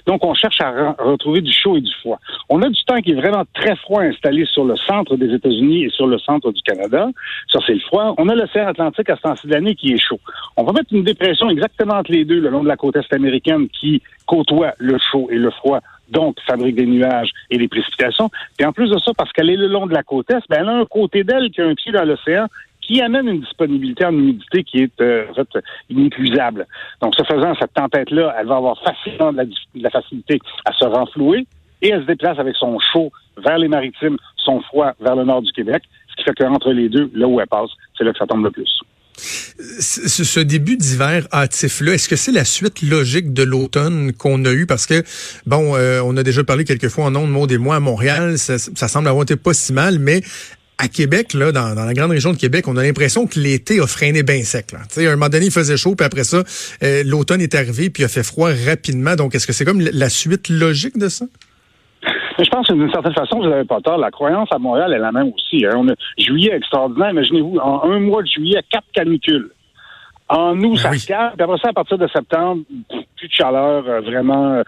Donc, 0.07 0.25
on 0.25 0.35
cherche 0.35 0.61
à 0.61 0.93
retrouver 0.99 1.41
du 1.41 1.53
chaud 1.53 1.77
et 1.77 1.81
du 1.81 1.93
froid. 2.01 2.19
On 2.49 2.63
a 2.63 2.69
du 2.69 2.83
temps 2.85 3.01
qui 3.01 3.13
est 3.13 3.15
vraiment 3.15 3.45
très 3.55 3.77
froid 3.77 4.03
installé 4.03 4.45
sur 4.47 4.65
le 4.65 4.77
centre 4.77 5.17
des 5.17 5.33
États-Unis 5.35 5.85
et 5.85 5.91
sur 5.91 6.07
le 6.07 6.19
centre 6.19 6.51
du 6.53 6.63
Canada. 6.63 7.09
Ça, 7.51 7.59
c'est 7.67 7.75
le 7.75 7.81
froid. 7.81 8.15
On 8.19 8.29
a 8.29 8.35
l'océan 8.35 8.67
Atlantique 8.67 9.11
à 9.11 9.17
ce 9.17 9.23
temps-ci 9.23 9.47
de 9.47 9.53
l'année 9.53 9.75
qui 9.75 9.93
est 9.93 9.99
chaud. 9.99 10.21
On 10.57 10.65
va 10.65 10.73
mettre 10.73 10.93
une 10.93 11.05
dépression 11.05 11.49
exactement 11.51 11.95
entre 11.95 12.13
les 12.13 12.25
deux 12.25 12.41
le 12.41 12.51
long 12.51 12.63
de 12.63 12.69
la 12.69 12.77
côte 12.77 12.97
est 12.97 13.13
américaine 13.13 13.69
qui 13.69 14.03
côtoie 14.27 14.73
le 14.79 14.99
chaud 14.99 15.29
et 15.31 15.37
le 15.37 15.51
froid 15.51 15.81
donc 16.13 16.37
fabrique 16.47 16.77
des 16.77 16.87
nuages 16.87 17.31
et 17.51 17.59
des 17.59 17.69
précipitations. 17.69 18.31
Et 18.59 18.65
en 18.65 18.73
plus 18.73 18.91
de 18.91 18.99
ça, 18.99 19.13
parce 19.17 19.33
qu'elle 19.33 19.51
est 19.51 19.57
le 19.57 19.67
long 19.67 19.87
de 19.87 19.95
la 19.95 20.03
côte 20.03 20.31
est, 20.31 20.47
ben, 20.49 20.59
elle 20.61 20.69
a 20.69 20.77
un 20.77 20.85
côté 20.85 21.25
d'elle 21.25 21.51
qui 21.51 21.61
a 21.61 21.67
un 21.67 21.75
pied 21.75 21.91
dans 21.91 22.05
l'océan 22.05 22.47
qui 22.93 23.01
amène 23.01 23.29
une 23.29 23.41
disponibilité 23.41 24.05
en 24.05 24.13
humidité 24.13 24.65
qui 24.65 24.79
est 24.79 25.01
euh, 25.01 25.25
en 25.31 25.35
fait, 25.35 25.65
inépuisable. 25.89 26.67
Donc, 27.01 27.15
ce 27.17 27.25
faisant, 27.25 27.55
cette 27.59 27.73
tempête-là, 27.73 28.35
elle 28.39 28.47
va 28.47 28.57
avoir 28.57 28.79
facilement 28.83 29.33
de 29.33 29.49
la, 29.77 29.91
facilité 29.91 30.39
à 30.65 30.73
se 30.73 30.85
renflouer 30.85 31.47
et 31.81 31.89
elle 31.89 32.03
se 32.03 32.07
déplace 32.07 32.39
avec 32.39 32.55
son 32.57 32.79
chaud 32.93 33.11
vers 33.39 33.59
les 33.59 33.69
maritimes, 33.69 34.19
son 34.37 34.61
froid 34.61 34.93
vers 35.01 35.17
le 35.17 35.25
nord 35.25 35.43
du 35.43 35.53
Québec, 35.53 35.83
ce 36.11 36.17
qui 36.17 36.25
fait 36.25 36.35
qu'entre 36.35 36.73
les 36.73 36.89
deux, 36.89 37.11
là 37.15 37.27
où 37.27 37.41
elle 37.41 37.47
passe, 37.47 37.71
c'est 37.97 38.05
là 38.05 38.13
que 38.13 38.19
ça 38.19 38.27
tombe 38.27 38.45
le 38.45 38.51
plus. 38.51 38.81
Ce 39.17 40.41
début 40.41 40.77
d'hiver 40.77 41.27
hâtif-là, 41.33 41.95
est-ce 41.95 42.09
que 42.09 42.17
c'est 42.17 42.33
la 42.33 42.45
suite 42.45 42.83
logique 42.83 43.33
de 43.33 43.43
l'automne 43.43 44.13
qu'on 44.13 44.45
a 44.45 44.53
eu? 44.53 44.67
Parce 44.67 44.87
que, 44.87 45.03
bon, 45.47 45.77
euh, 45.77 46.01
on 46.05 46.17
a 46.17 46.23
déjà 46.23 46.45
parlé 46.45 46.65
quelques 46.65 46.89
fois 46.89 47.07
en 47.07 47.11
nom 47.11 47.27
de 47.27 47.33
mots 47.33 47.47
des 47.47 47.59
mois 47.59 47.77
à 47.77 47.81
Montréal, 47.81 48.39
ça 48.39 48.59
semble 48.59 49.09
avoir 49.09 49.23
été 49.23 49.37
pas 49.37 49.55
si 49.55 49.73
mal, 49.73 49.99
mais 49.99 50.23
à 50.83 50.89
Québec, 50.89 51.33
là, 51.35 51.53
dans, 51.53 51.75
la 51.75 51.95
grande 51.95 52.11
région 52.11 52.33
de 52.33 52.37
Québec, 52.37 52.67
on 52.67 52.77
a 52.77 52.83
l'impression 52.83 53.27
que 53.29 53.39
l'été 53.39 53.79
a 53.81 53.87
freiné 53.87 54.25
bien 54.25 54.43
sec. 54.43 54.73
Là. 54.73 54.81
à 54.81 55.13
un 55.13 55.17
moment 55.17 55.29
donné, 55.29 55.47
il 55.47 55.53
faisait 55.53 55.77
chaud, 55.77 55.95
puis 55.95 56.05
après 56.05 56.25
ça, 56.25 56.43
euh, 56.83 57.05
l'automne 57.07 57.41
est 57.41 57.55
arrivé, 57.55 57.89
puis 57.89 58.03
il 58.03 58.07
a 58.07 58.09
fait 58.09 58.25
froid 58.25 58.51
rapidement. 58.69 59.15
Donc, 59.15 59.37
est-ce 59.37 59.47
que 59.47 59.53
c'est 59.53 59.65
comme 59.65 59.81
la 59.81 60.09
suite 60.09 60.49
logique 60.49 60.99
de 60.99 61.09
ça? 61.09 61.25
Je 62.39 62.49
pense 62.51 62.67
que 62.67 62.73
d'une 62.73 62.91
certaine 62.91 63.15
façon, 63.15 63.39
vous 63.39 63.49
n'avez 63.49 63.65
pas 63.65 63.81
tort. 63.81 63.99
La 63.99 64.11
croyance 64.11 64.49
à 64.51 64.59
Montréal 64.59 64.93
est 64.93 64.99
la 64.99 65.13
même 65.13 65.31
aussi. 65.33 65.65
Hein. 65.65 65.75
On 65.77 65.89
a 65.89 65.93
juillet 66.19 66.53
extraordinaire. 66.53 67.11
Imaginez-vous, 67.11 67.59
en 67.59 67.85
un 67.85 68.01
mois 68.01 68.23
de 68.23 68.27
juillet, 68.27 68.61
quatre 68.69 68.91
canicules. 68.93 69.51
En 70.29 70.59
août, 70.59 70.81
ben 70.83 70.95
ça 70.95 70.99
se 70.99 71.07
calme. 71.07 71.33
Puis 71.37 71.45
après 71.45 71.59
ça, 71.59 71.69
à 71.69 71.73
partir 71.73 71.99
de 71.99 72.09
septembre, 72.09 72.63
plus 73.17 73.29
de 73.29 73.33
chaleur, 73.33 73.85
euh, 73.87 74.01
vraiment 74.01 74.63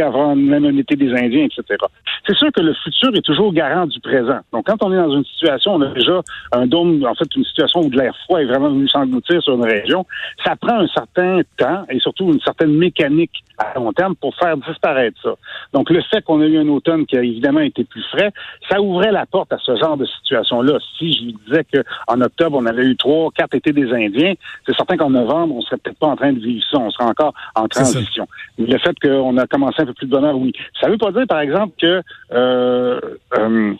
euh, 0.00 0.06
avant 0.06 0.34
été 0.82 0.96
des 0.96 1.12
Indiens, 1.12 1.44
etc. 1.44 1.78
C'est 2.26 2.36
sûr 2.36 2.50
que 2.52 2.60
le 2.60 2.74
futur 2.74 3.10
est 3.14 3.22
toujours 3.22 3.52
garant 3.52 3.86
du 3.86 3.98
présent. 4.00 4.38
Donc, 4.52 4.66
quand 4.66 4.82
on 4.82 4.92
est 4.92 4.96
dans 4.96 5.16
une 5.16 5.24
situation, 5.24 5.74
on 5.74 5.82
a 5.82 5.88
déjà 5.88 6.20
un 6.52 6.66
dôme, 6.66 7.04
en 7.04 7.14
fait, 7.14 7.28
une 7.36 7.44
situation 7.44 7.80
où 7.80 7.90
de 7.90 7.96
l'air 7.96 8.16
froid 8.24 8.40
est 8.40 8.46
vraiment 8.46 8.70
venu 8.70 8.88
s'engloutir 8.88 9.42
sur 9.42 9.54
une 9.54 9.64
région, 9.64 10.06
ça 10.44 10.56
prend 10.56 10.80
un 10.80 10.86
certain 10.88 11.40
temps 11.56 11.84
et 11.90 11.98
surtout 11.98 12.32
une 12.32 12.40
certaine 12.40 12.74
mécanique 12.74 13.32
à 13.58 13.78
long 13.78 13.92
terme 13.92 14.14
pour 14.16 14.34
faire 14.36 14.56
disparaître 14.56 15.20
ça. 15.22 15.34
Donc, 15.72 15.90
le 15.90 16.00
fait 16.02 16.22
qu'on 16.22 16.40
a 16.40 16.46
eu 16.46 16.58
un 16.58 16.68
automne 16.68 17.06
qui 17.06 17.16
a 17.16 17.22
évidemment 17.22 17.60
été 17.60 17.84
plus 17.84 18.04
frais, 18.10 18.30
ça 18.70 18.80
ouvrait 18.80 19.12
la 19.12 19.26
porte 19.26 19.52
à 19.52 19.58
ce 19.58 19.76
genre 19.76 19.96
de 19.96 20.06
situation-là. 20.06 20.78
Si 20.98 21.12
je 21.12 21.24
vous 21.24 21.38
disais 21.46 21.64
qu'en 21.64 22.20
octobre, 22.20 22.58
on 22.60 22.66
avait 22.66 22.84
eu 22.84 22.96
trois, 22.96 23.30
quatre 23.32 23.54
étés 23.54 23.72
des 23.72 23.92
Indiens, 23.92 24.34
c'est 24.66 24.74
certain 24.76 24.96
qu'en 24.96 25.10
novembre, 25.10 25.56
on 25.56 25.60
serait 25.62 25.76
peut-être 25.78 25.98
pas 25.98 26.08
en 26.08 26.16
train 26.16 26.32
de 26.32 26.40
vivre 26.40 26.64
ça. 26.70 26.78
On 26.78 26.90
serait 26.90 27.04
encore 27.04 27.34
en 27.54 27.68
transition. 27.68 28.26
Le 28.58 28.78
fait 28.78 28.96
qu'on 29.00 29.36
a 29.36 29.46
commencé 29.46 29.81
un 29.82 29.86
peu 29.86 29.94
plus 29.94 30.06
de 30.06 30.12
bonheur, 30.12 30.36
oui. 30.36 30.52
Ça 30.80 30.88
veut 30.88 30.98
pas 30.98 31.12
dire, 31.12 31.26
par 31.28 31.40
exemple, 31.40 31.74
que 31.80 32.02
euh, 32.32 33.00
euh, 33.38 33.74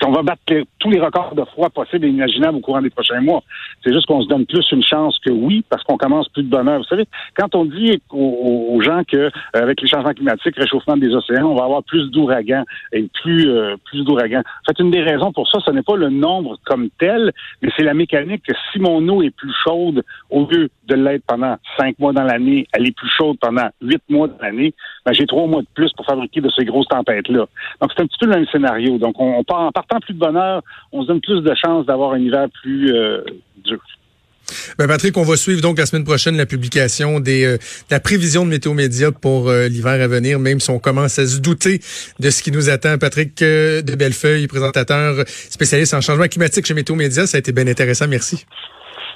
qu'on 0.00 0.12
va 0.12 0.22
battre 0.22 0.42
les 0.90 1.00
records 1.00 1.34
de 1.34 1.44
froid 1.44 1.70
possibles 1.70 2.06
et 2.06 2.10
imaginables 2.10 2.58
au 2.58 2.60
courant 2.60 2.82
des 2.82 2.90
prochains 2.90 3.20
mois. 3.20 3.42
C'est 3.84 3.92
juste 3.92 4.06
qu'on 4.06 4.22
se 4.22 4.28
donne 4.28 4.46
plus 4.46 4.64
une 4.72 4.82
chance 4.82 5.18
que 5.24 5.30
oui, 5.30 5.64
parce 5.68 5.82
qu'on 5.84 5.96
commence 5.96 6.28
plus 6.28 6.42
de 6.42 6.48
bonheur. 6.48 6.78
Vous 6.78 6.84
savez, 6.84 7.06
quand 7.36 7.54
on 7.54 7.64
dit 7.64 8.00
aux, 8.10 8.80
gens 8.80 9.02
que 9.04 9.16
euh, 9.16 9.30
avec 9.54 9.80
les 9.80 9.88
changements 9.88 10.12
climatiques, 10.12 10.56
réchauffement 10.56 10.96
des 10.96 11.14
océans, 11.14 11.50
on 11.50 11.54
va 11.54 11.64
avoir 11.64 11.82
plus 11.82 12.10
d'ouragans 12.10 12.64
et 12.92 13.08
plus 13.22 13.48
euh, 13.48 13.76
plus 13.84 14.04
d'ouragans. 14.04 14.40
En 14.40 14.72
fait, 14.72 14.82
une 14.82 14.90
des 14.90 15.02
raisons 15.02 15.32
pour 15.32 15.48
ça, 15.48 15.58
ce 15.64 15.70
n'est 15.70 15.82
pas 15.82 15.96
le 15.96 16.10
nombre 16.10 16.58
comme 16.64 16.88
tel, 16.98 17.32
mais 17.62 17.70
c'est 17.76 17.84
la 17.84 17.94
mécanique 17.94 18.42
que 18.46 18.54
si 18.72 18.78
mon 18.78 19.06
eau 19.08 19.22
est 19.22 19.30
plus 19.30 19.52
chaude, 19.64 20.02
au 20.30 20.46
lieu 20.46 20.68
de 20.88 20.94
l'être 20.94 21.24
pendant 21.26 21.56
cinq 21.78 21.98
mois 21.98 22.12
dans 22.12 22.24
l'année, 22.24 22.66
elle 22.72 22.86
est 22.86 22.96
plus 22.96 23.10
chaude 23.16 23.36
pendant 23.40 23.68
huit 23.80 24.02
mois 24.08 24.28
dans 24.28 24.38
l'année, 24.40 24.74
ben, 25.04 25.12
j'ai 25.12 25.26
trois 25.26 25.46
mois 25.46 25.62
de 25.62 25.68
plus 25.74 25.92
pour 25.92 26.04
fabriquer 26.04 26.40
de 26.40 26.50
ces 26.50 26.64
grosses 26.64 26.88
tempêtes-là. 26.88 27.46
Donc, 27.80 27.90
c'est 27.94 28.02
un 28.02 28.06
petit 28.06 28.18
peu 28.18 28.26
le 28.26 28.32
même 28.32 28.46
scénario. 28.46 28.98
Donc, 28.98 29.14
on, 29.18 29.42
part 29.44 29.60
en 29.60 29.70
partant 29.70 30.00
plus 30.00 30.14
de 30.14 30.18
bonheur, 30.18 30.62
on 30.92 31.02
se 31.02 31.08
donne 31.08 31.20
plus 31.20 31.42
de 31.42 31.54
chances 31.54 31.86
d'avoir 31.86 32.12
un 32.12 32.18
hiver 32.18 32.46
plus 32.62 32.94
euh, 32.94 33.22
dur. 33.64 33.78
Ben 34.78 34.86
Patrick, 34.86 35.16
on 35.16 35.24
va 35.24 35.36
suivre 35.36 35.60
donc 35.60 35.76
la 35.76 35.86
semaine 35.86 36.04
prochaine 36.04 36.36
la 36.36 36.46
publication 36.46 37.18
des 37.18 37.44
euh, 37.44 37.56
de 37.56 37.60
la 37.90 37.98
prévision 37.98 38.44
de 38.44 38.50
Météo 38.50 38.74
Média 38.74 39.10
pour 39.10 39.48
euh, 39.48 39.66
l'hiver 39.66 40.00
à 40.00 40.06
venir, 40.06 40.38
même 40.38 40.60
si 40.60 40.70
on 40.70 40.78
commence 40.78 41.18
à 41.18 41.26
se 41.26 41.40
douter 41.40 41.80
de 42.20 42.30
ce 42.30 42.42
qui 42.42 42.52
nous 42.52 42.70
attend. 42.70 42.96
Patrick 42.96 43.38
de 43.40 43.94
Bellefeuille, 43.96 44.46
présentateur 44.46 45.24
spécialiste 45.26 45.94
en 45.94 46.00
changement 46.00 46.28
climatique 46.28 46.64
chez 46.64 46.74
Météo 46.74 46.94
Média, 46.94 47.26
ça 47.26 47.38
a 47.38 47.40
été 47.40 47.50
bien 47.50 47.66
intéressant. 47.66 48.06
Merci. 48.06 48.46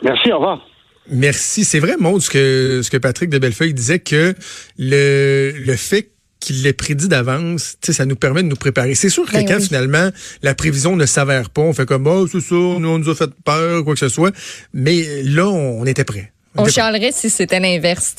Merci, 0.03 0.33
au 0.33 0.37
revoir. 0.37 0.67
Merci. 1.09 1.65
C'est 1.65 1.81
vrai, 1.81 1.97
Maud, 1.99 2.21
ce 2.21 2.31
que, 2.31 2.83
ce 2.83 2.91
que 2.91 2.97
Patrick 2.97 3.31
de 3.31 3.39
Bellefeuille 3.39 3.75
disait 3.75 3.99
que 3.99 4.35
le, 4.79 5.53
le 5.65 5.77
fait 5.77 6.11
qu'il 6.41 6.63
l'ait 6.63 6.73
prédit 6.73 7.09
d'avance, 7.09 7.77
ça 7.83 8.07
nous 8.07 8.17
permet 8.17 8.43
de 8.43 8.49
nous 8.49 8.57
préparer. 8.57 8.95
C'est 8.95 9.11
sûr 9.11 9.27
que 9.27 9.33
ben 9.33 9.47
quand 9.47 9.61
finalement 9.61 10.11
la 10.43 10.55
prévision 10.55 10.97
ne 10.97 11.07
s'avère 11.07 11.51
pas, 11.51 11.63
on 11.63 11.73
fait 11.73 11.87
comme 11.87 12.07
oh, 12.07 12.27
c'est 12.27 12.41
ça, 12.41 12.55
nous 12.55 12.89
on 12.89 12.99
nous 12.99 13.11
a 13.11 13.15
fait 13.15 13.31
peur, 13.45 13.85
quoi 13.85 13.95
que 13.95 14.01
ce 14.01 14.09
soit. 14.09 14.35
Mais 14.73 15.23
là, 15.23 15.49
on 15.49 15.85
était 15.85 16.05
prêt. 16.05 16.33
On 16.57 16.67
chialerait 16.67 17.13
si 17.13 17.31
c'était 17.31 17.61
l'inverse. 17.61 18.17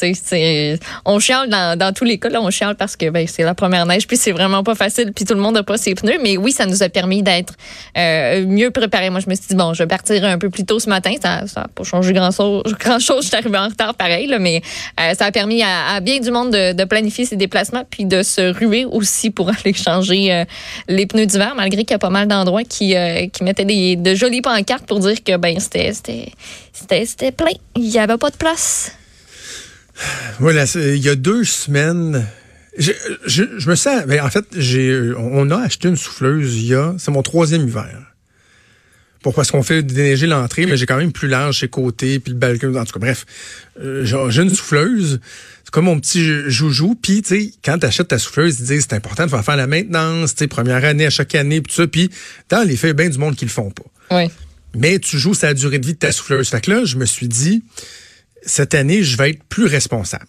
On 1.05 1.19
chiale 1.19 1.49
dans, 1.49 1.77
dans, 1.77 1.91
tous 1.91 2.05
les 2.05 2.17
cas. 2.17 2.29
Là, 2.29 2.41
on 2.41 2.49
chiale 2.49 2.75
parce 2.75 2.95
que 2.95 3.09
ben, 3.09 3.27
c'est 3.27 3.43
la 3.43 3.53
première 3.53 3.85
neige, 3.85 4.07
puis 4.07 4.15
c'est 4.15 4.31
vraiment 4.31 4.63
pas 4.63 4.73
facile, 4.73 5.11
puis 5.13 5.25
tout 5.25 5.33
le 5.33 5.41
monde 5.41 5.55
n'a 5.55 5.63
pas 5.63 5.77
ses 5.77 5.95
pneus. 5.95 6.17
Mais 6.23 6.37
oui, 6.37 6.53
ça 6.53 6.65
nous 6.65 6.81
a 6.81 6.87
permis 6.87 7.23
d'être 7.23 7.53
euh, 7.97 8.45
mieux 8.45 8.71
préparés. 8.71 9.09
Moi, 9.09 9.19
je 9.19 9.29
me 9.29 9.35
suis 9.35 9.47
dit, 9.49 9.55
bon, 9.55 9.73
je 9.73 9.83
vais 9.83 9.87
partir 9.87 10.23
un 10.23 10.37
peu 10.37 10.49
plus 10.49 10.65
tôt 10.65 10.79
ce 10.79 10.89
matin. 10.89 11.11
Ça 11.21 11.43
n'a 11.43 11.67
pas 11.67 11.83
changé 11.83 12.13
grand-chose. 12.13 12.63
Grand 12.79 12.99
chose, 12.99 13.23
je 13.23 13.27
suis 13.27 13.35
arrivée 13.35 13.57
en 13.57 13.67
retard 13.67 13.95
pareil, 13.95 14.27
là, 14.27 14.39
mais 14.39 14.61
euh, 14.99 15.13
ça 15.13 15.25
a 15.25 15.31
permis 15.31 15.61
à, 15.61 15.99
bien 15.99 16.19
du 16.19 16.31
monde 16.31 16.51
de, 16.51 16.71
de, 16.71 16.83
planifier 16.85 17.25
ses 17.25 17.35
déplacements, 17.35 17.83
puis 17.89 18.05
de 18.05 18.23
se 18.23 18.53
ruer 18.57 18.85
aussi 18.85 19.29
pour 19.29 19.49
aller 19.65 19.73
changer 19.73 20.33
euh, 20.33 20.45
les 20.87 21.05
pneus 21.05 21.25
d'hiver, 21.25 21.53
malgré 21.57 21.83
qu'il 21.83 21.91
y 21.91 21.95
a 21.95 21.99
pas 21.99 22.09
mal 22.09 22.29
d'endroits 22.29 22.63
qui, 22.63 22.95
qui 23.33 23.43
mettaient 23.43 23.65
des, 23.65 23.97
de 23.97 24.15
jolies 24.15 24.41
pancartes 24.41 24.85
pour 24.85 24.99
dire 24.99 25.21
que 25.21 25.35
ben 25.35 25.59
c'était 25.59 25.91
c'était 26.73 27.31
plein. 27.31 27.51
Il 27.75 27.87
y 27.87 27.99
avait 27.99 28.17
pas 28.21 28.29
de 28.29 28.37
place? 28.37 28.91
Voilà, 30.39 30.65
il 30.75 30.97
y 30.97 31.09
a 31.09 31.15
deux 31.15 31.43
semaines, 31.43 32.25
je, 32.77 32.91
je, 33.25 33.43
je 33.57 33.69
me 33.69 33.75
sens. 33.75 34.05
Ben, 34.05 34.21
en 34.21 34.29
fait, 34.29 34.45
j'ai, 34.55 35.11
on 35.17 35.49
a 35.49 35.57
acheté 35.57 35.87
une 35.87 35.97
souffleuse 35.97 36.55
il 36.55 36.67
y 36.67 36.75
a. 36.75 36.93
C'est 36.99 37.11
mon 37.11 37.23
troisième 37.23 37.67
hiver. 37.67 38.13
Pour 39.23 39.33
parce 39.33 39.51
qu'on 39.51 39.63
fait 39.63 39.83
déneiger 39.83 40.27
l'entrée, 40.27 40.67
mais 40.67 40.77
j'ai 40.77 40.85
quand 40.85 40.97
même 40.97 41.11
plus 41.11 41.27
large 41.27 41.57
chez 41.57 41.67
côté, 41.67 42.19
puis 42.19 42.33
le 42.33 42.39
balcon. 42.39 42.75
En 42.75 42.85
tout 42.85 42.93
cas, 42.93 42.99
bref, 42.99 43.25
euh, 43.79 44.05
j'ai 44.05 44.41
une 44.41 44.49
souffleuse. 44.49 45.19
C'est 45.63 45.71
comme 45.71 45.85
mon 45.85 45.99
petit 45.99 46.23
joujou. 46.49 46.95
Puis, 46.95 47.23
tu 47.23 47.29
sais, 47.29 47.51
quand 47.63 47.79
tu 47.79 47.85
achètes 47.87 48.09
ta 48.09 48.19
souffleuse, 48.19 48.59
ils 48.59 48.65
disent 48.65 48.87
c'est 48.89 48.95
important 48.95 49.25
de 49.25 49.29
faire, 49.31 49.43
faire 49.43 49.57
la 49.57 49.67
maintenance, 49.67 50.35
tu 50.35 50.39
sais, 50.39 50.47
première 50.47 50.85
année 50.85 51.07
à 51.07 51.11
chaque 51.11 51.35
année, 51.35 51.61
puis 51.61 51.73
tout 51.73 51.81
ça. 51.81 51.87
Puis, 51.87 52.09
dans 52.49 52.67
les 52.67 52.77
faits, 52.77 52.95
bien 52.95 53.09
du 53.09 53.17
monde 53.17 53.35
qui 53.35 53.45
le 53.45 53.51
font 53.51 53.71
pas. 53.71 54.15
Oui. 54.15 54.31
Mais 54.75 54.99
tu 54.99 55.17
joues 55.17 55.33
sa 55.33 55.53
durée 55.53 55.79
de 55.79 55.85
vie 55.85 55.93
de 55.93 55.99
ta 55.99 56.11
souffleuse. 56.11 56.49
Fait 56.49 56.61
que 56.61 56.71
là, 56.71 56.85
je 56.85 56.97
me 56.97 57.05
suis 57.05 57.27
dit, 57.27 57.63
cette 58.43 58.73
année, 58.73 59.03
je 59.03 59.17
vais 59.17 59.31
être 59.31 59.43
plus 59.43 59.65
responsable. 59.65 60.27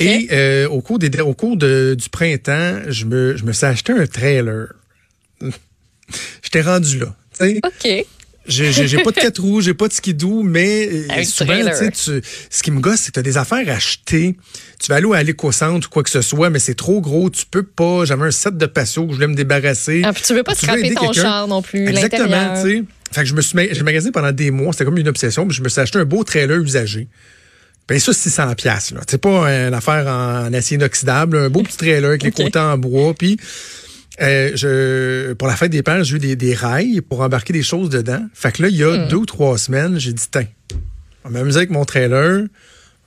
Et 0.00 0.28
euh, 0.32 0.68
au 0.68 0.80
cours, 0.80 0.98
des, 0.98 1.20
au 1.20 1.34
cours 1.34 1.56
de, 1.56 1.94
du 1.98 2.08
printemps, 2.08 2.80
je 2.88 3.04
me, 3.04 3.36
je 3.36 3.44
me 3.44 3.52
suis 3.52 3.66
acheté 3.66 3.92
un 3.92 4.06
trailer. 4.06 4.68
je 5.40 6.48
t'ai 6.50 6.62
rendu 6.62 6.98
là. 6.98 7.14
OK. 7.40 8.06
J'ai 8.46 9.02
pas 9.02 9.10
de 9.10 9.20
quatre 9.20 9.40
roues, 9.40 9.60
j'ai 9.60 9.74
pas 9.74 9.86
de 9.86 9.92
skidoo, 9.92 10.42
mais 10.42 10.88
euh, 10.88 11.24
souvent, 11.24 11.60
tu, 11.92 12.22
ce 12.50 12.62
qui 12.62 12.70
me 12.72 12.80
gosse, 12.80 13.00
c'est 13.00 13.08
que 13.08 13.14
tu 13.14 13.20
as 13.20 13.22
des 13.22 13.36
affaires 13.36 13.68
achetées. 13.68 14.36
Tu 14.80 14.88
vas 14.88 14.96
aller 14.96 15.08
à 15.14 15.22
l'éco-centre 15.22 15.86
ou 15.86 15.90
quoi 15.90 16.02
que 16.02 16.10
ce 16.10 16.22
soit, 16.22 16.50
mais 16.50 16.58
c'est 16.58 16.74
trop 16.74 17.00
gros, 17.00 17.30
tu 17.30 17.46
peux 17.48 17.62
pas. 17.62 18.04
J'avais 18.04 18.24
un 18.24 18.30
set 18.32 18.56
de 18.56 18.66
patio 18.66 19.04
que 19.06 19.10
je 19.10 19.14
voulais 19.16 19.28
me 19.28 19.36
débarrasser. 19.36 20.02
Ah, 20.04 20.12
puis 20.12 20.22
tu 20.26 20.34
veux 20.34 20.42
pas 20.42 20.54
scraper 20.54 20.92
ton 20.94 21.12
char 21.12 21.46
non 21.46 21.62
plus, 21.62 21.86
Exactement, 21.88 22.54
tu 22.62 22.78
sais. 22.78 22.84
Fait 23.12 23.20
que 23.20 23.26
je 23.26 23.34
me 23.34 23.42
suis 23.42 23.54
magasiné 23.54 24.10
pendant 24.10 24.32
des 24.32 24.50
mois, 24.50 24.72
c'était 24.72 24.86
comme 24.86 24.98
une 24.98 25.08
obsession, 25.08 25.46
puis 25.46 25.56
je 25.56 25.62
me 25.62 25.68
suis 25.68 25.80
acheté 25.80 25.98
un 25.98 26.04
beau 26.04 26.24
trailer 26.24 26.58
usagé. 26.58 27.08
Ben 27.92 27.98
ça, 27.98 28.14
600 28.14 28.54
pièces 28.54 28.90
là. 28.92 29.02
C'est 29.06 29.20
pas 29.20 29.50
une 29.50 29.74
affaire 29.74 30.06
en 30.06 30.50
acier 30.54 30.78
inoxydable, 30.78 31.36
un 31.36 31.50
beau 31.50 31.62
petit 31.62 31.76
trailer 31.76 32.08
avec 32.08 32.22
les 32.22 32.30
côtés 32.30 32.58
en 32.58 32.78
bois. 32.78 33.12
Puis 33.12 33.36
euh, 34.22 34.52
je, 34.54 35.34
pour 35.34 35.46
la 35.46 35.56
fête 35.56 35.72
des 35.72 35.82
pères, 35.82 36.02
j'ai 36.02 36.16
eu 36.16 36.18
des, 36.18 36.34
des, 36.34 36.54
rails 36.54 37.02
pour 37.02 37.20
embarquer 37.20 37.52
des 37.52 37.62
choses 37.62 37.90
dedans. 37.90 38.24
Fait 38.32 38.50
que 38.50 38.62
là, 38.62 38.68
il 38.68 38.76
y 38.76 38.82
a 38.82 38.96
hmm. 38.96 39.08
deux 39.08 39.16
ou 39.18 39.26
trois 39.26 39.58
semaines, 39.58 39.98
j'ai 39.98 40.14
dit, 40.14 40.24
tiens, 40.30 40.46
on 41.24 41.28
va 41.28 41.40
m'amuser 41.40 41.58
avec 41.58 41.68
mon 41.68 41.84
trailer 41.84 42.46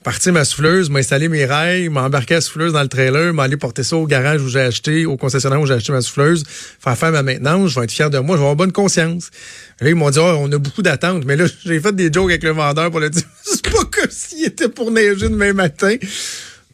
partir 0.06 0.32
ma 0.32 0.44
souffleuse, 0.44 0.88
m'a 0.88 1.00
installé 1.00 1.28
mes 1.28 1.46
rails, 1.46 1.88
m'a 1.88 2.04
embarqué 2.04 2.34
la 2.34 2.40
souffleuse 2.40 2.72
dans 2.72 2.80
le 2.80 2.86
trailer, 2.86 3.34
m'a 3.34 3.42
allé 3.42 3.56
porter 3.56 3.82
ça 3.82 3.96
au 3.96 4.06
garage 4.06 4.40
où 4.40 4.48
j'ai 4.48 4.60
acheté, 4.60 5.04
au 5.04 5.16
concessionnaire 5.16 5.60
où 5.60 5.66
j'ai 5.66 5.74
acheté 5.74 5.90
ma 5.90 6.00
souffleuse, 6.00 6.44
faire 6.46 6.96
faire 6.96 7.10
ma 7.10 7.24
maintenance, 7.24 7.72
je 7.72 7.80
vais 7.80 7.86
être 7.86 7.90
fier 7.90 8.08
de 8.08 8.20
moi, 8.20 8.36
je 8.36 8.40
vais 8.40 8.44
avoir 8.44 8.54
bonne 8.54 8.70
conscience. 8.70 9.32
Là, 9.80 9.88
ils 9.88 9.96
m'ont 9.96 10.08
dit, 10.10 10.20
oh, 10.20 10.36
on 10.38 10.52
a 10.52 10.58
beaucoup 10.58 10.82
d'attentes. 10.82 11.24
Mais 11.24 11.34
là, 11.34 11.46
j'ai 11.64 11.80
fait 11.80 11.92
des 11.92 12.12
jokes 12.12 12.30
avec 12.30 12.44
le 12.44 12.50
vendeur 12.50 12.92
pour 12.92 13.00
le 13.00 13.10
dire, 13.10 13.24
c'est 13.42 13.68
pas 13.68 13.84
comme 13.84 14.10
s'il 14.10 14.44
était 14.44 14.68
pour 14.68 14.92
neiger 14.92 15.28
demain 15.28 15.52
matin. 15.52 15.96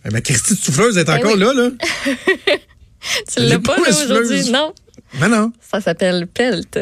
Mais 0.04 0.10
ma 0.10 0.20
Christie 0.20 0.54
de 0.54 0.58
souffleuse 0.58 0.98
est 0.98 1.04
ben 1.04 1.16
encore 1.16 1.36
là, 1.36 1.54
là. 1.54 1.70
tu 3.34 3.40
l'as 3.40 3.58
pas, 3.60 3.76
là, 3.76 4.04
aujourd'hui, 4.04 4.50
non? 4.50 4.74
Ben 5.18 5.28
non. 5.28 5.54
Ça 5.70 5.80
s'appelle 5.80 6.26
pelt 6.26 6.80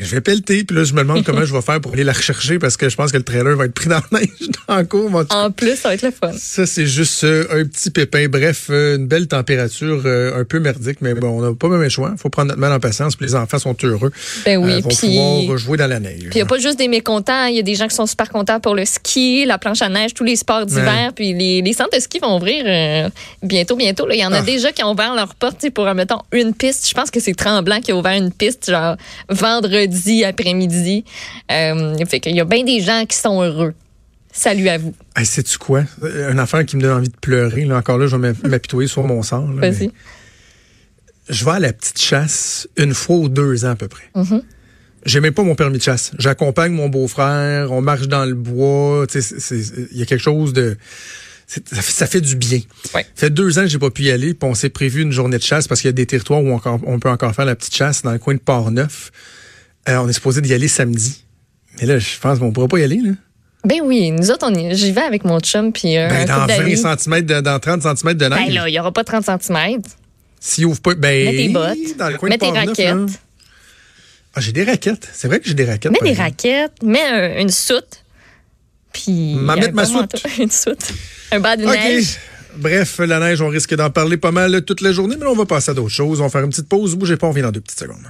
je 0.00 0.16
vais 0.16 0.20
pelleter, 0.20 0.64
puis 0.64 0.76
là, 0.76 0.82
je 0.82 0.94
me 0.94 1.02
demande 1.02 1.24
comment 1.24 1.44
je 1.44 1.54
vais 1.54 1.62
faire 1.62 1.80
pour 1.80 1.92
aller 1.92 2.02
la 2.02 2.12
rechercher 2.12 2.58
parce 2.58 2.76
que 2.76 2.88
je 2.88 2.96
pense 2.96 3.12
que 3.12 3.18
le 3.18 3.22
trailer 3.22 3.56
va 3.56 3.66
être 3.66 3.74
pris 3.74 3.88
dans 3.88 4.00
la 4.10 4.20
neige 4.20 4.30
le 4.68 4.82
cours. 4.82 5.10
En 5.30 5.50
plus, 5.52 5.76
ça 5.76 5.88
va 5.88 5.94
être 5.94 6.02
le 6.02 6.10
fun. 6.10 6.32
Ça, 6.36 6.66
c'est 6.66 6.86
juste 6.86 7.22
euh, 7.22 7.46
un 7.52 7.64
petit 7.64 7.90
pépin. 7.90 8.26
Bref, 8.28 8.66
euh, 8.70 8.96
une 8.96 9.06
belle 9.06 9.28
température 9.28 10.02
euh, 10.04 10.40
un 10.40 10.44
peu 10.44 10.58
merdique, 10.58 10.98
mais 11.02 11.14
bon, 11.14 11.38
on 11.38 11.40
n'a 11.40 11.54
pas 11.54 11.68
même 11.68 11.82
le 11.82 11.88
choix. 11.88 12.10
Il 12.12 12.18
faut 12.18 12.30
prendre 12.30 12.48
notre 12.48 12.60
mal 12.60 12.72
en 12.72 12.80
patience, 12.80 13.14
puis 13.14 13.26
les 13.26 13.36
enfants 13.36 13.60
sont 13.60 13.76
heureux. 13.84 14.10
Ben 14.44 14.58
oui, 14.58 14.80
vont 14.80 14.88
pouvoir 14.88 15.58
jouer 15.58 15.76
dans 15.78 15.86
la 15.86 16.00
neige. 16.00 16.18
Puis 16.18 16.30
il 16.32 16.36
n'y 16.36 16.42
a 16.42 16.46
pas 16.46 16.58
juste 16.58 16.78
des 16.78 16.88
mécontents, 16.88 17.44
il 17.44 17.54
y 17.54 17.60
a 17.60 17.62
des 17.62 17.76
gens 17.76 17.86
qui 17.86 17.94
sont 17.94 18.06
super 18.06 18.28
contents 18.28 18.58
pour 18.58 18.74
le 18.74 18.84
ski, 18.84 19.44
la 19.46 19.58
planche 19.58 19.82
à 19.82 19.88
neige, 19.88 20.14
tous 20.14 20.24
les 20.24 20.36
sports 20.36 20.66
d'hiver, 20.66 21.12
puis 21.14 21.32
les, 21.32 21.62
les, 21.62 21.72
centres 21.72 21.96
de 21.96 22.00
ski 22.00 22.18
vont 22.18 22.36
ouvrir 22.36 23.10
bientôt, 23.42 23.76
bientôt. 23.76 24.08
Il 24.10 24.18
y 24.18 24.26
en 24.26 24.32
a 24.32 24.38
ah. 24.38 24.42
déjà 24.42 24.72
qui 24.72 24.82
ont 24.82 24.90
ouvert 24.90 25.14
leur 25.14 25.34
porte 25.36 25.70
pour, 25.70 25.84
mettons, 25.94 26.22
une 26.32 26.54
piste. 26.54 26.88
Je 26.88 26.94
pense 26.94 27.10
que 27.10 27.20
c'est 27.20 27.34
Tremblant 27.34 27.80
qui 27.80 27.92
a 27.92 27.96
ouvert 27.96 28.16
une 28.16 28.32
piste, 28.32 28.70
genre 28.70 28.96
vendredi 29.28 29.75
vendredi 29.76 30.24
après-midi. 30.24 31.04
Euh, 31.50 31.96
fait 32.06 32.20
qu'il 32.20 32.34
y 32.34 32.40
a 32.40 32.44
bien 32.44 32.64
des 32.64 32.80
gens 32.80 33.04
qui 33.06 33.16
sont 33.16 33.42
heureux. 33.42 33.74
Salut 34.32 34.68
à 34.68 34.78
vous. 34.78 34.94
Hey, 35.16 35.24
Sais-tu 35.24 35.56
quoi? 35.58 35.84
Un 36.02 36.38
affaire 36.38 36.64
qui 36.66 36.76
me 36.76 36.82
donne 36.82 36.98
envie 36.98 37.08
de 37.08 37.16
pleurer. 37.16 37.64
Là, 37.64 37.78
encore 37.78 37.98
là, 37.98 38.06
je 38.06 38.16
vais 38.16 38.32
m'apitoyer 38.44 38.88
sur 38.88 39.02
mon 39.04 39.22
sort. 39.22 39.46
Vas-y. 39.46 39.90
Je 41.28 41.44
vais 41.44 41.52
à 41.52 41.58
la 41.58 41.72
petite 41.72 41.98
chasse 41.98 42.68
une 42.76 42.94
fois 42.94 43.16
ou 43.16 43.28
deux 43.28 43.64
ans 43.64 43.70
à 43.70 43.76
peu 43.76 43.88
près. 43.88 44.04
Mm 44.14 44.38
J'ai 45.06 45.20
même 45.20 45.32
pas 45.32 45.42
mon 45.42 45.54
permis 45.54 45.78
de 45.78 45.82
chasse. 45.82 46.12
J'accompagne 46.18 46.72
mon 46.72 46.88
beau-frère, 46.88 47.72
on 47.72 47.80
marche 47.80 48.08
dans 48.08 48.24
le 48.24 48.34
bois. 48.34 49.06
Il 49.14 49.98
y 49.98 50.02
a 50.02 50.06
quelque 50.06 50.22
chose 50.22 50.52
de... 50.52 50.76
Ça 51.48 52.08
fait, 52.08 52.20
du 52.20 52.34
bien. 52.34 52.58
Ça 52.90 53.02
fait 53.14 53.30
deux 53.30 53.60
ans 53.60 53.62
que 53.62 53.68
j'ai 53.68 53.78
pas 53.78 53.90
pu 53.90 54.02
y 54.02 54.10
aller, 54.10 54.34
puis 54.34 54.48
on 54.48 54.54
s'est 54.54 54.68
prévu 54.68 55.02
une 55.02 55.12
journée 55.12 55.38
de 55.38 55.42
chasse 55.44 55.68
parce 55.68 55.80
qu'il 55.80 55.88
y 55.88 55.90
a 55.90 55.92
des 55.92 56.04
territoires 56.04 56.42
où 56.42 56.48
on, 56.48 56.60
on, 56.64 56.98
peut 56.98 57.08
encore 57.08 57.32
faire 57.36 57.44
la 57.44 57.54
petite 57.54 57.74
chasse 57.74 58.02
dans 58.02 58.10
le 58.10 58.18
coin 58.18 58.34
de 58.34 58.40
Port-Neuf. 58.40 59.12
Euh, 59.88 59.96
on 59.98 60.08
est 60.08 60.12
supposé 60.12 60.40
d'y 60.40 60.52
aller 60.54 60.68
samedi. 60.68 61.24
Mais 61.80 61.86
là, 61.86 61.98
je 61.98 62.18
pense 62.18 62.38
qu'on 62.38 62.46
ne 62.46 62.50
pourra 62.52 62.68
pas 62.68 62.78
y 62.78 62.84
aller, 62.84 63.00
là. 63.02 63.12
Ben 63.64 63.80
oui, 63.82 64.12
nous 64.12 64.30
autres, 64.30 64.48
j'y 64.74 64.92
vais 64.92 65.00
avec 65.02 65.24
mon 65.24 65.40
chum. 65.40 65.72
Puis, 65.72 65.96
euh, 65.98 66.08
ben, 66.08 66.26
dans 66.26 66.46
20 66.46 66.98
cm, 66.98 67.22
dans 67.42 67.58
30 67.58 67.82
cm 67.82 68.14
de 68.14 68.24
neige. 68.26 68.46
Ben 68.46 68.54
là, 68.54 68.68
il 68.68 68.72
n'y 68.72 68.78
aura 68.78 68.92
pas 68.92 69.02
30 69.02 69.24
cm. 69.42 69.82
S'il 70.40 70.66
ouvre 70.66 70.80
pas, 70.80 70.94
ben, 70.94 71.24
Mets 71.24 71.36
tes 71.36 71.48
bottes. 71.48 71.96
dans 71.98 72.08
le 72.08 72.16
coin 72.18 72.28
Mets 72.28 72.36
de 72.36 72.40
tes 72.40 72.50
raquettes. 72.50 73.20
Ah, 74.34 74.40
j'ai 74.40 74.52
des 74.52 74.64
raquettes. 74.64 75.08
C'est 75.12 75.26
vrai 75.28 75.40
que 75.40 75.48
j'ai 75.48 75.54
des 75.54 75.64
raquettes. 75.64 75.90
Mets 75.92 75.98
des 76.00 76.10
exemple. 76.10 76.28
raquettes. 76.28 76.82
Mets 76.82 77.02
un- 77.02 77.40
une 77.40 77.50
soute. 77.50 78.04
Puis. 78.92 79.34
M'en 79.34 79.54
un 79.54 79.56
mettre 79.56 79.74
ma 79.74 79.84
soute. 79.86 80.14
une 80.38 80.50
soute. 80.50 80.92
Un 81.32 81.40
bas 81.40 81.56
de 81.56 81.64
OK. 81.66 81.72
neige. 81.72 82.18
Bref, 82.56 82.98
la 83.00 83.18
neige, 83.18 83.40
on 83.42 83.48
risque 83.48 83.74
d'en 83.74 83.90
parler 83.90 84.16
pas 84.16 84.30
mal 84.30 84.62
toute 84.62 84.80
la 84.80 84.92
journée, 84.92 85.16
mais 85.18 85.24
là, 85.24 85.30
on 85.32 85.36
va 85.36 85.44
passer 85.44 85.72
à 85.72 85.74
d'autres 85.74 85.88
choses. 85.88 86.20
On 86.20 86.24
va 86.24 86.30
faire 86.30 86.42
une 86.44 86.50
petite 86.50 86.68
pause. 86.68 86.94
Bougez 86.94 87.16
pas, 87.16 87.26
on 87.26 87.30
revient 87.30 87.42
dans 87.42 87.50
deux 87.52 87.60
petites 87.60 87.80
secondes. 87.80 88.06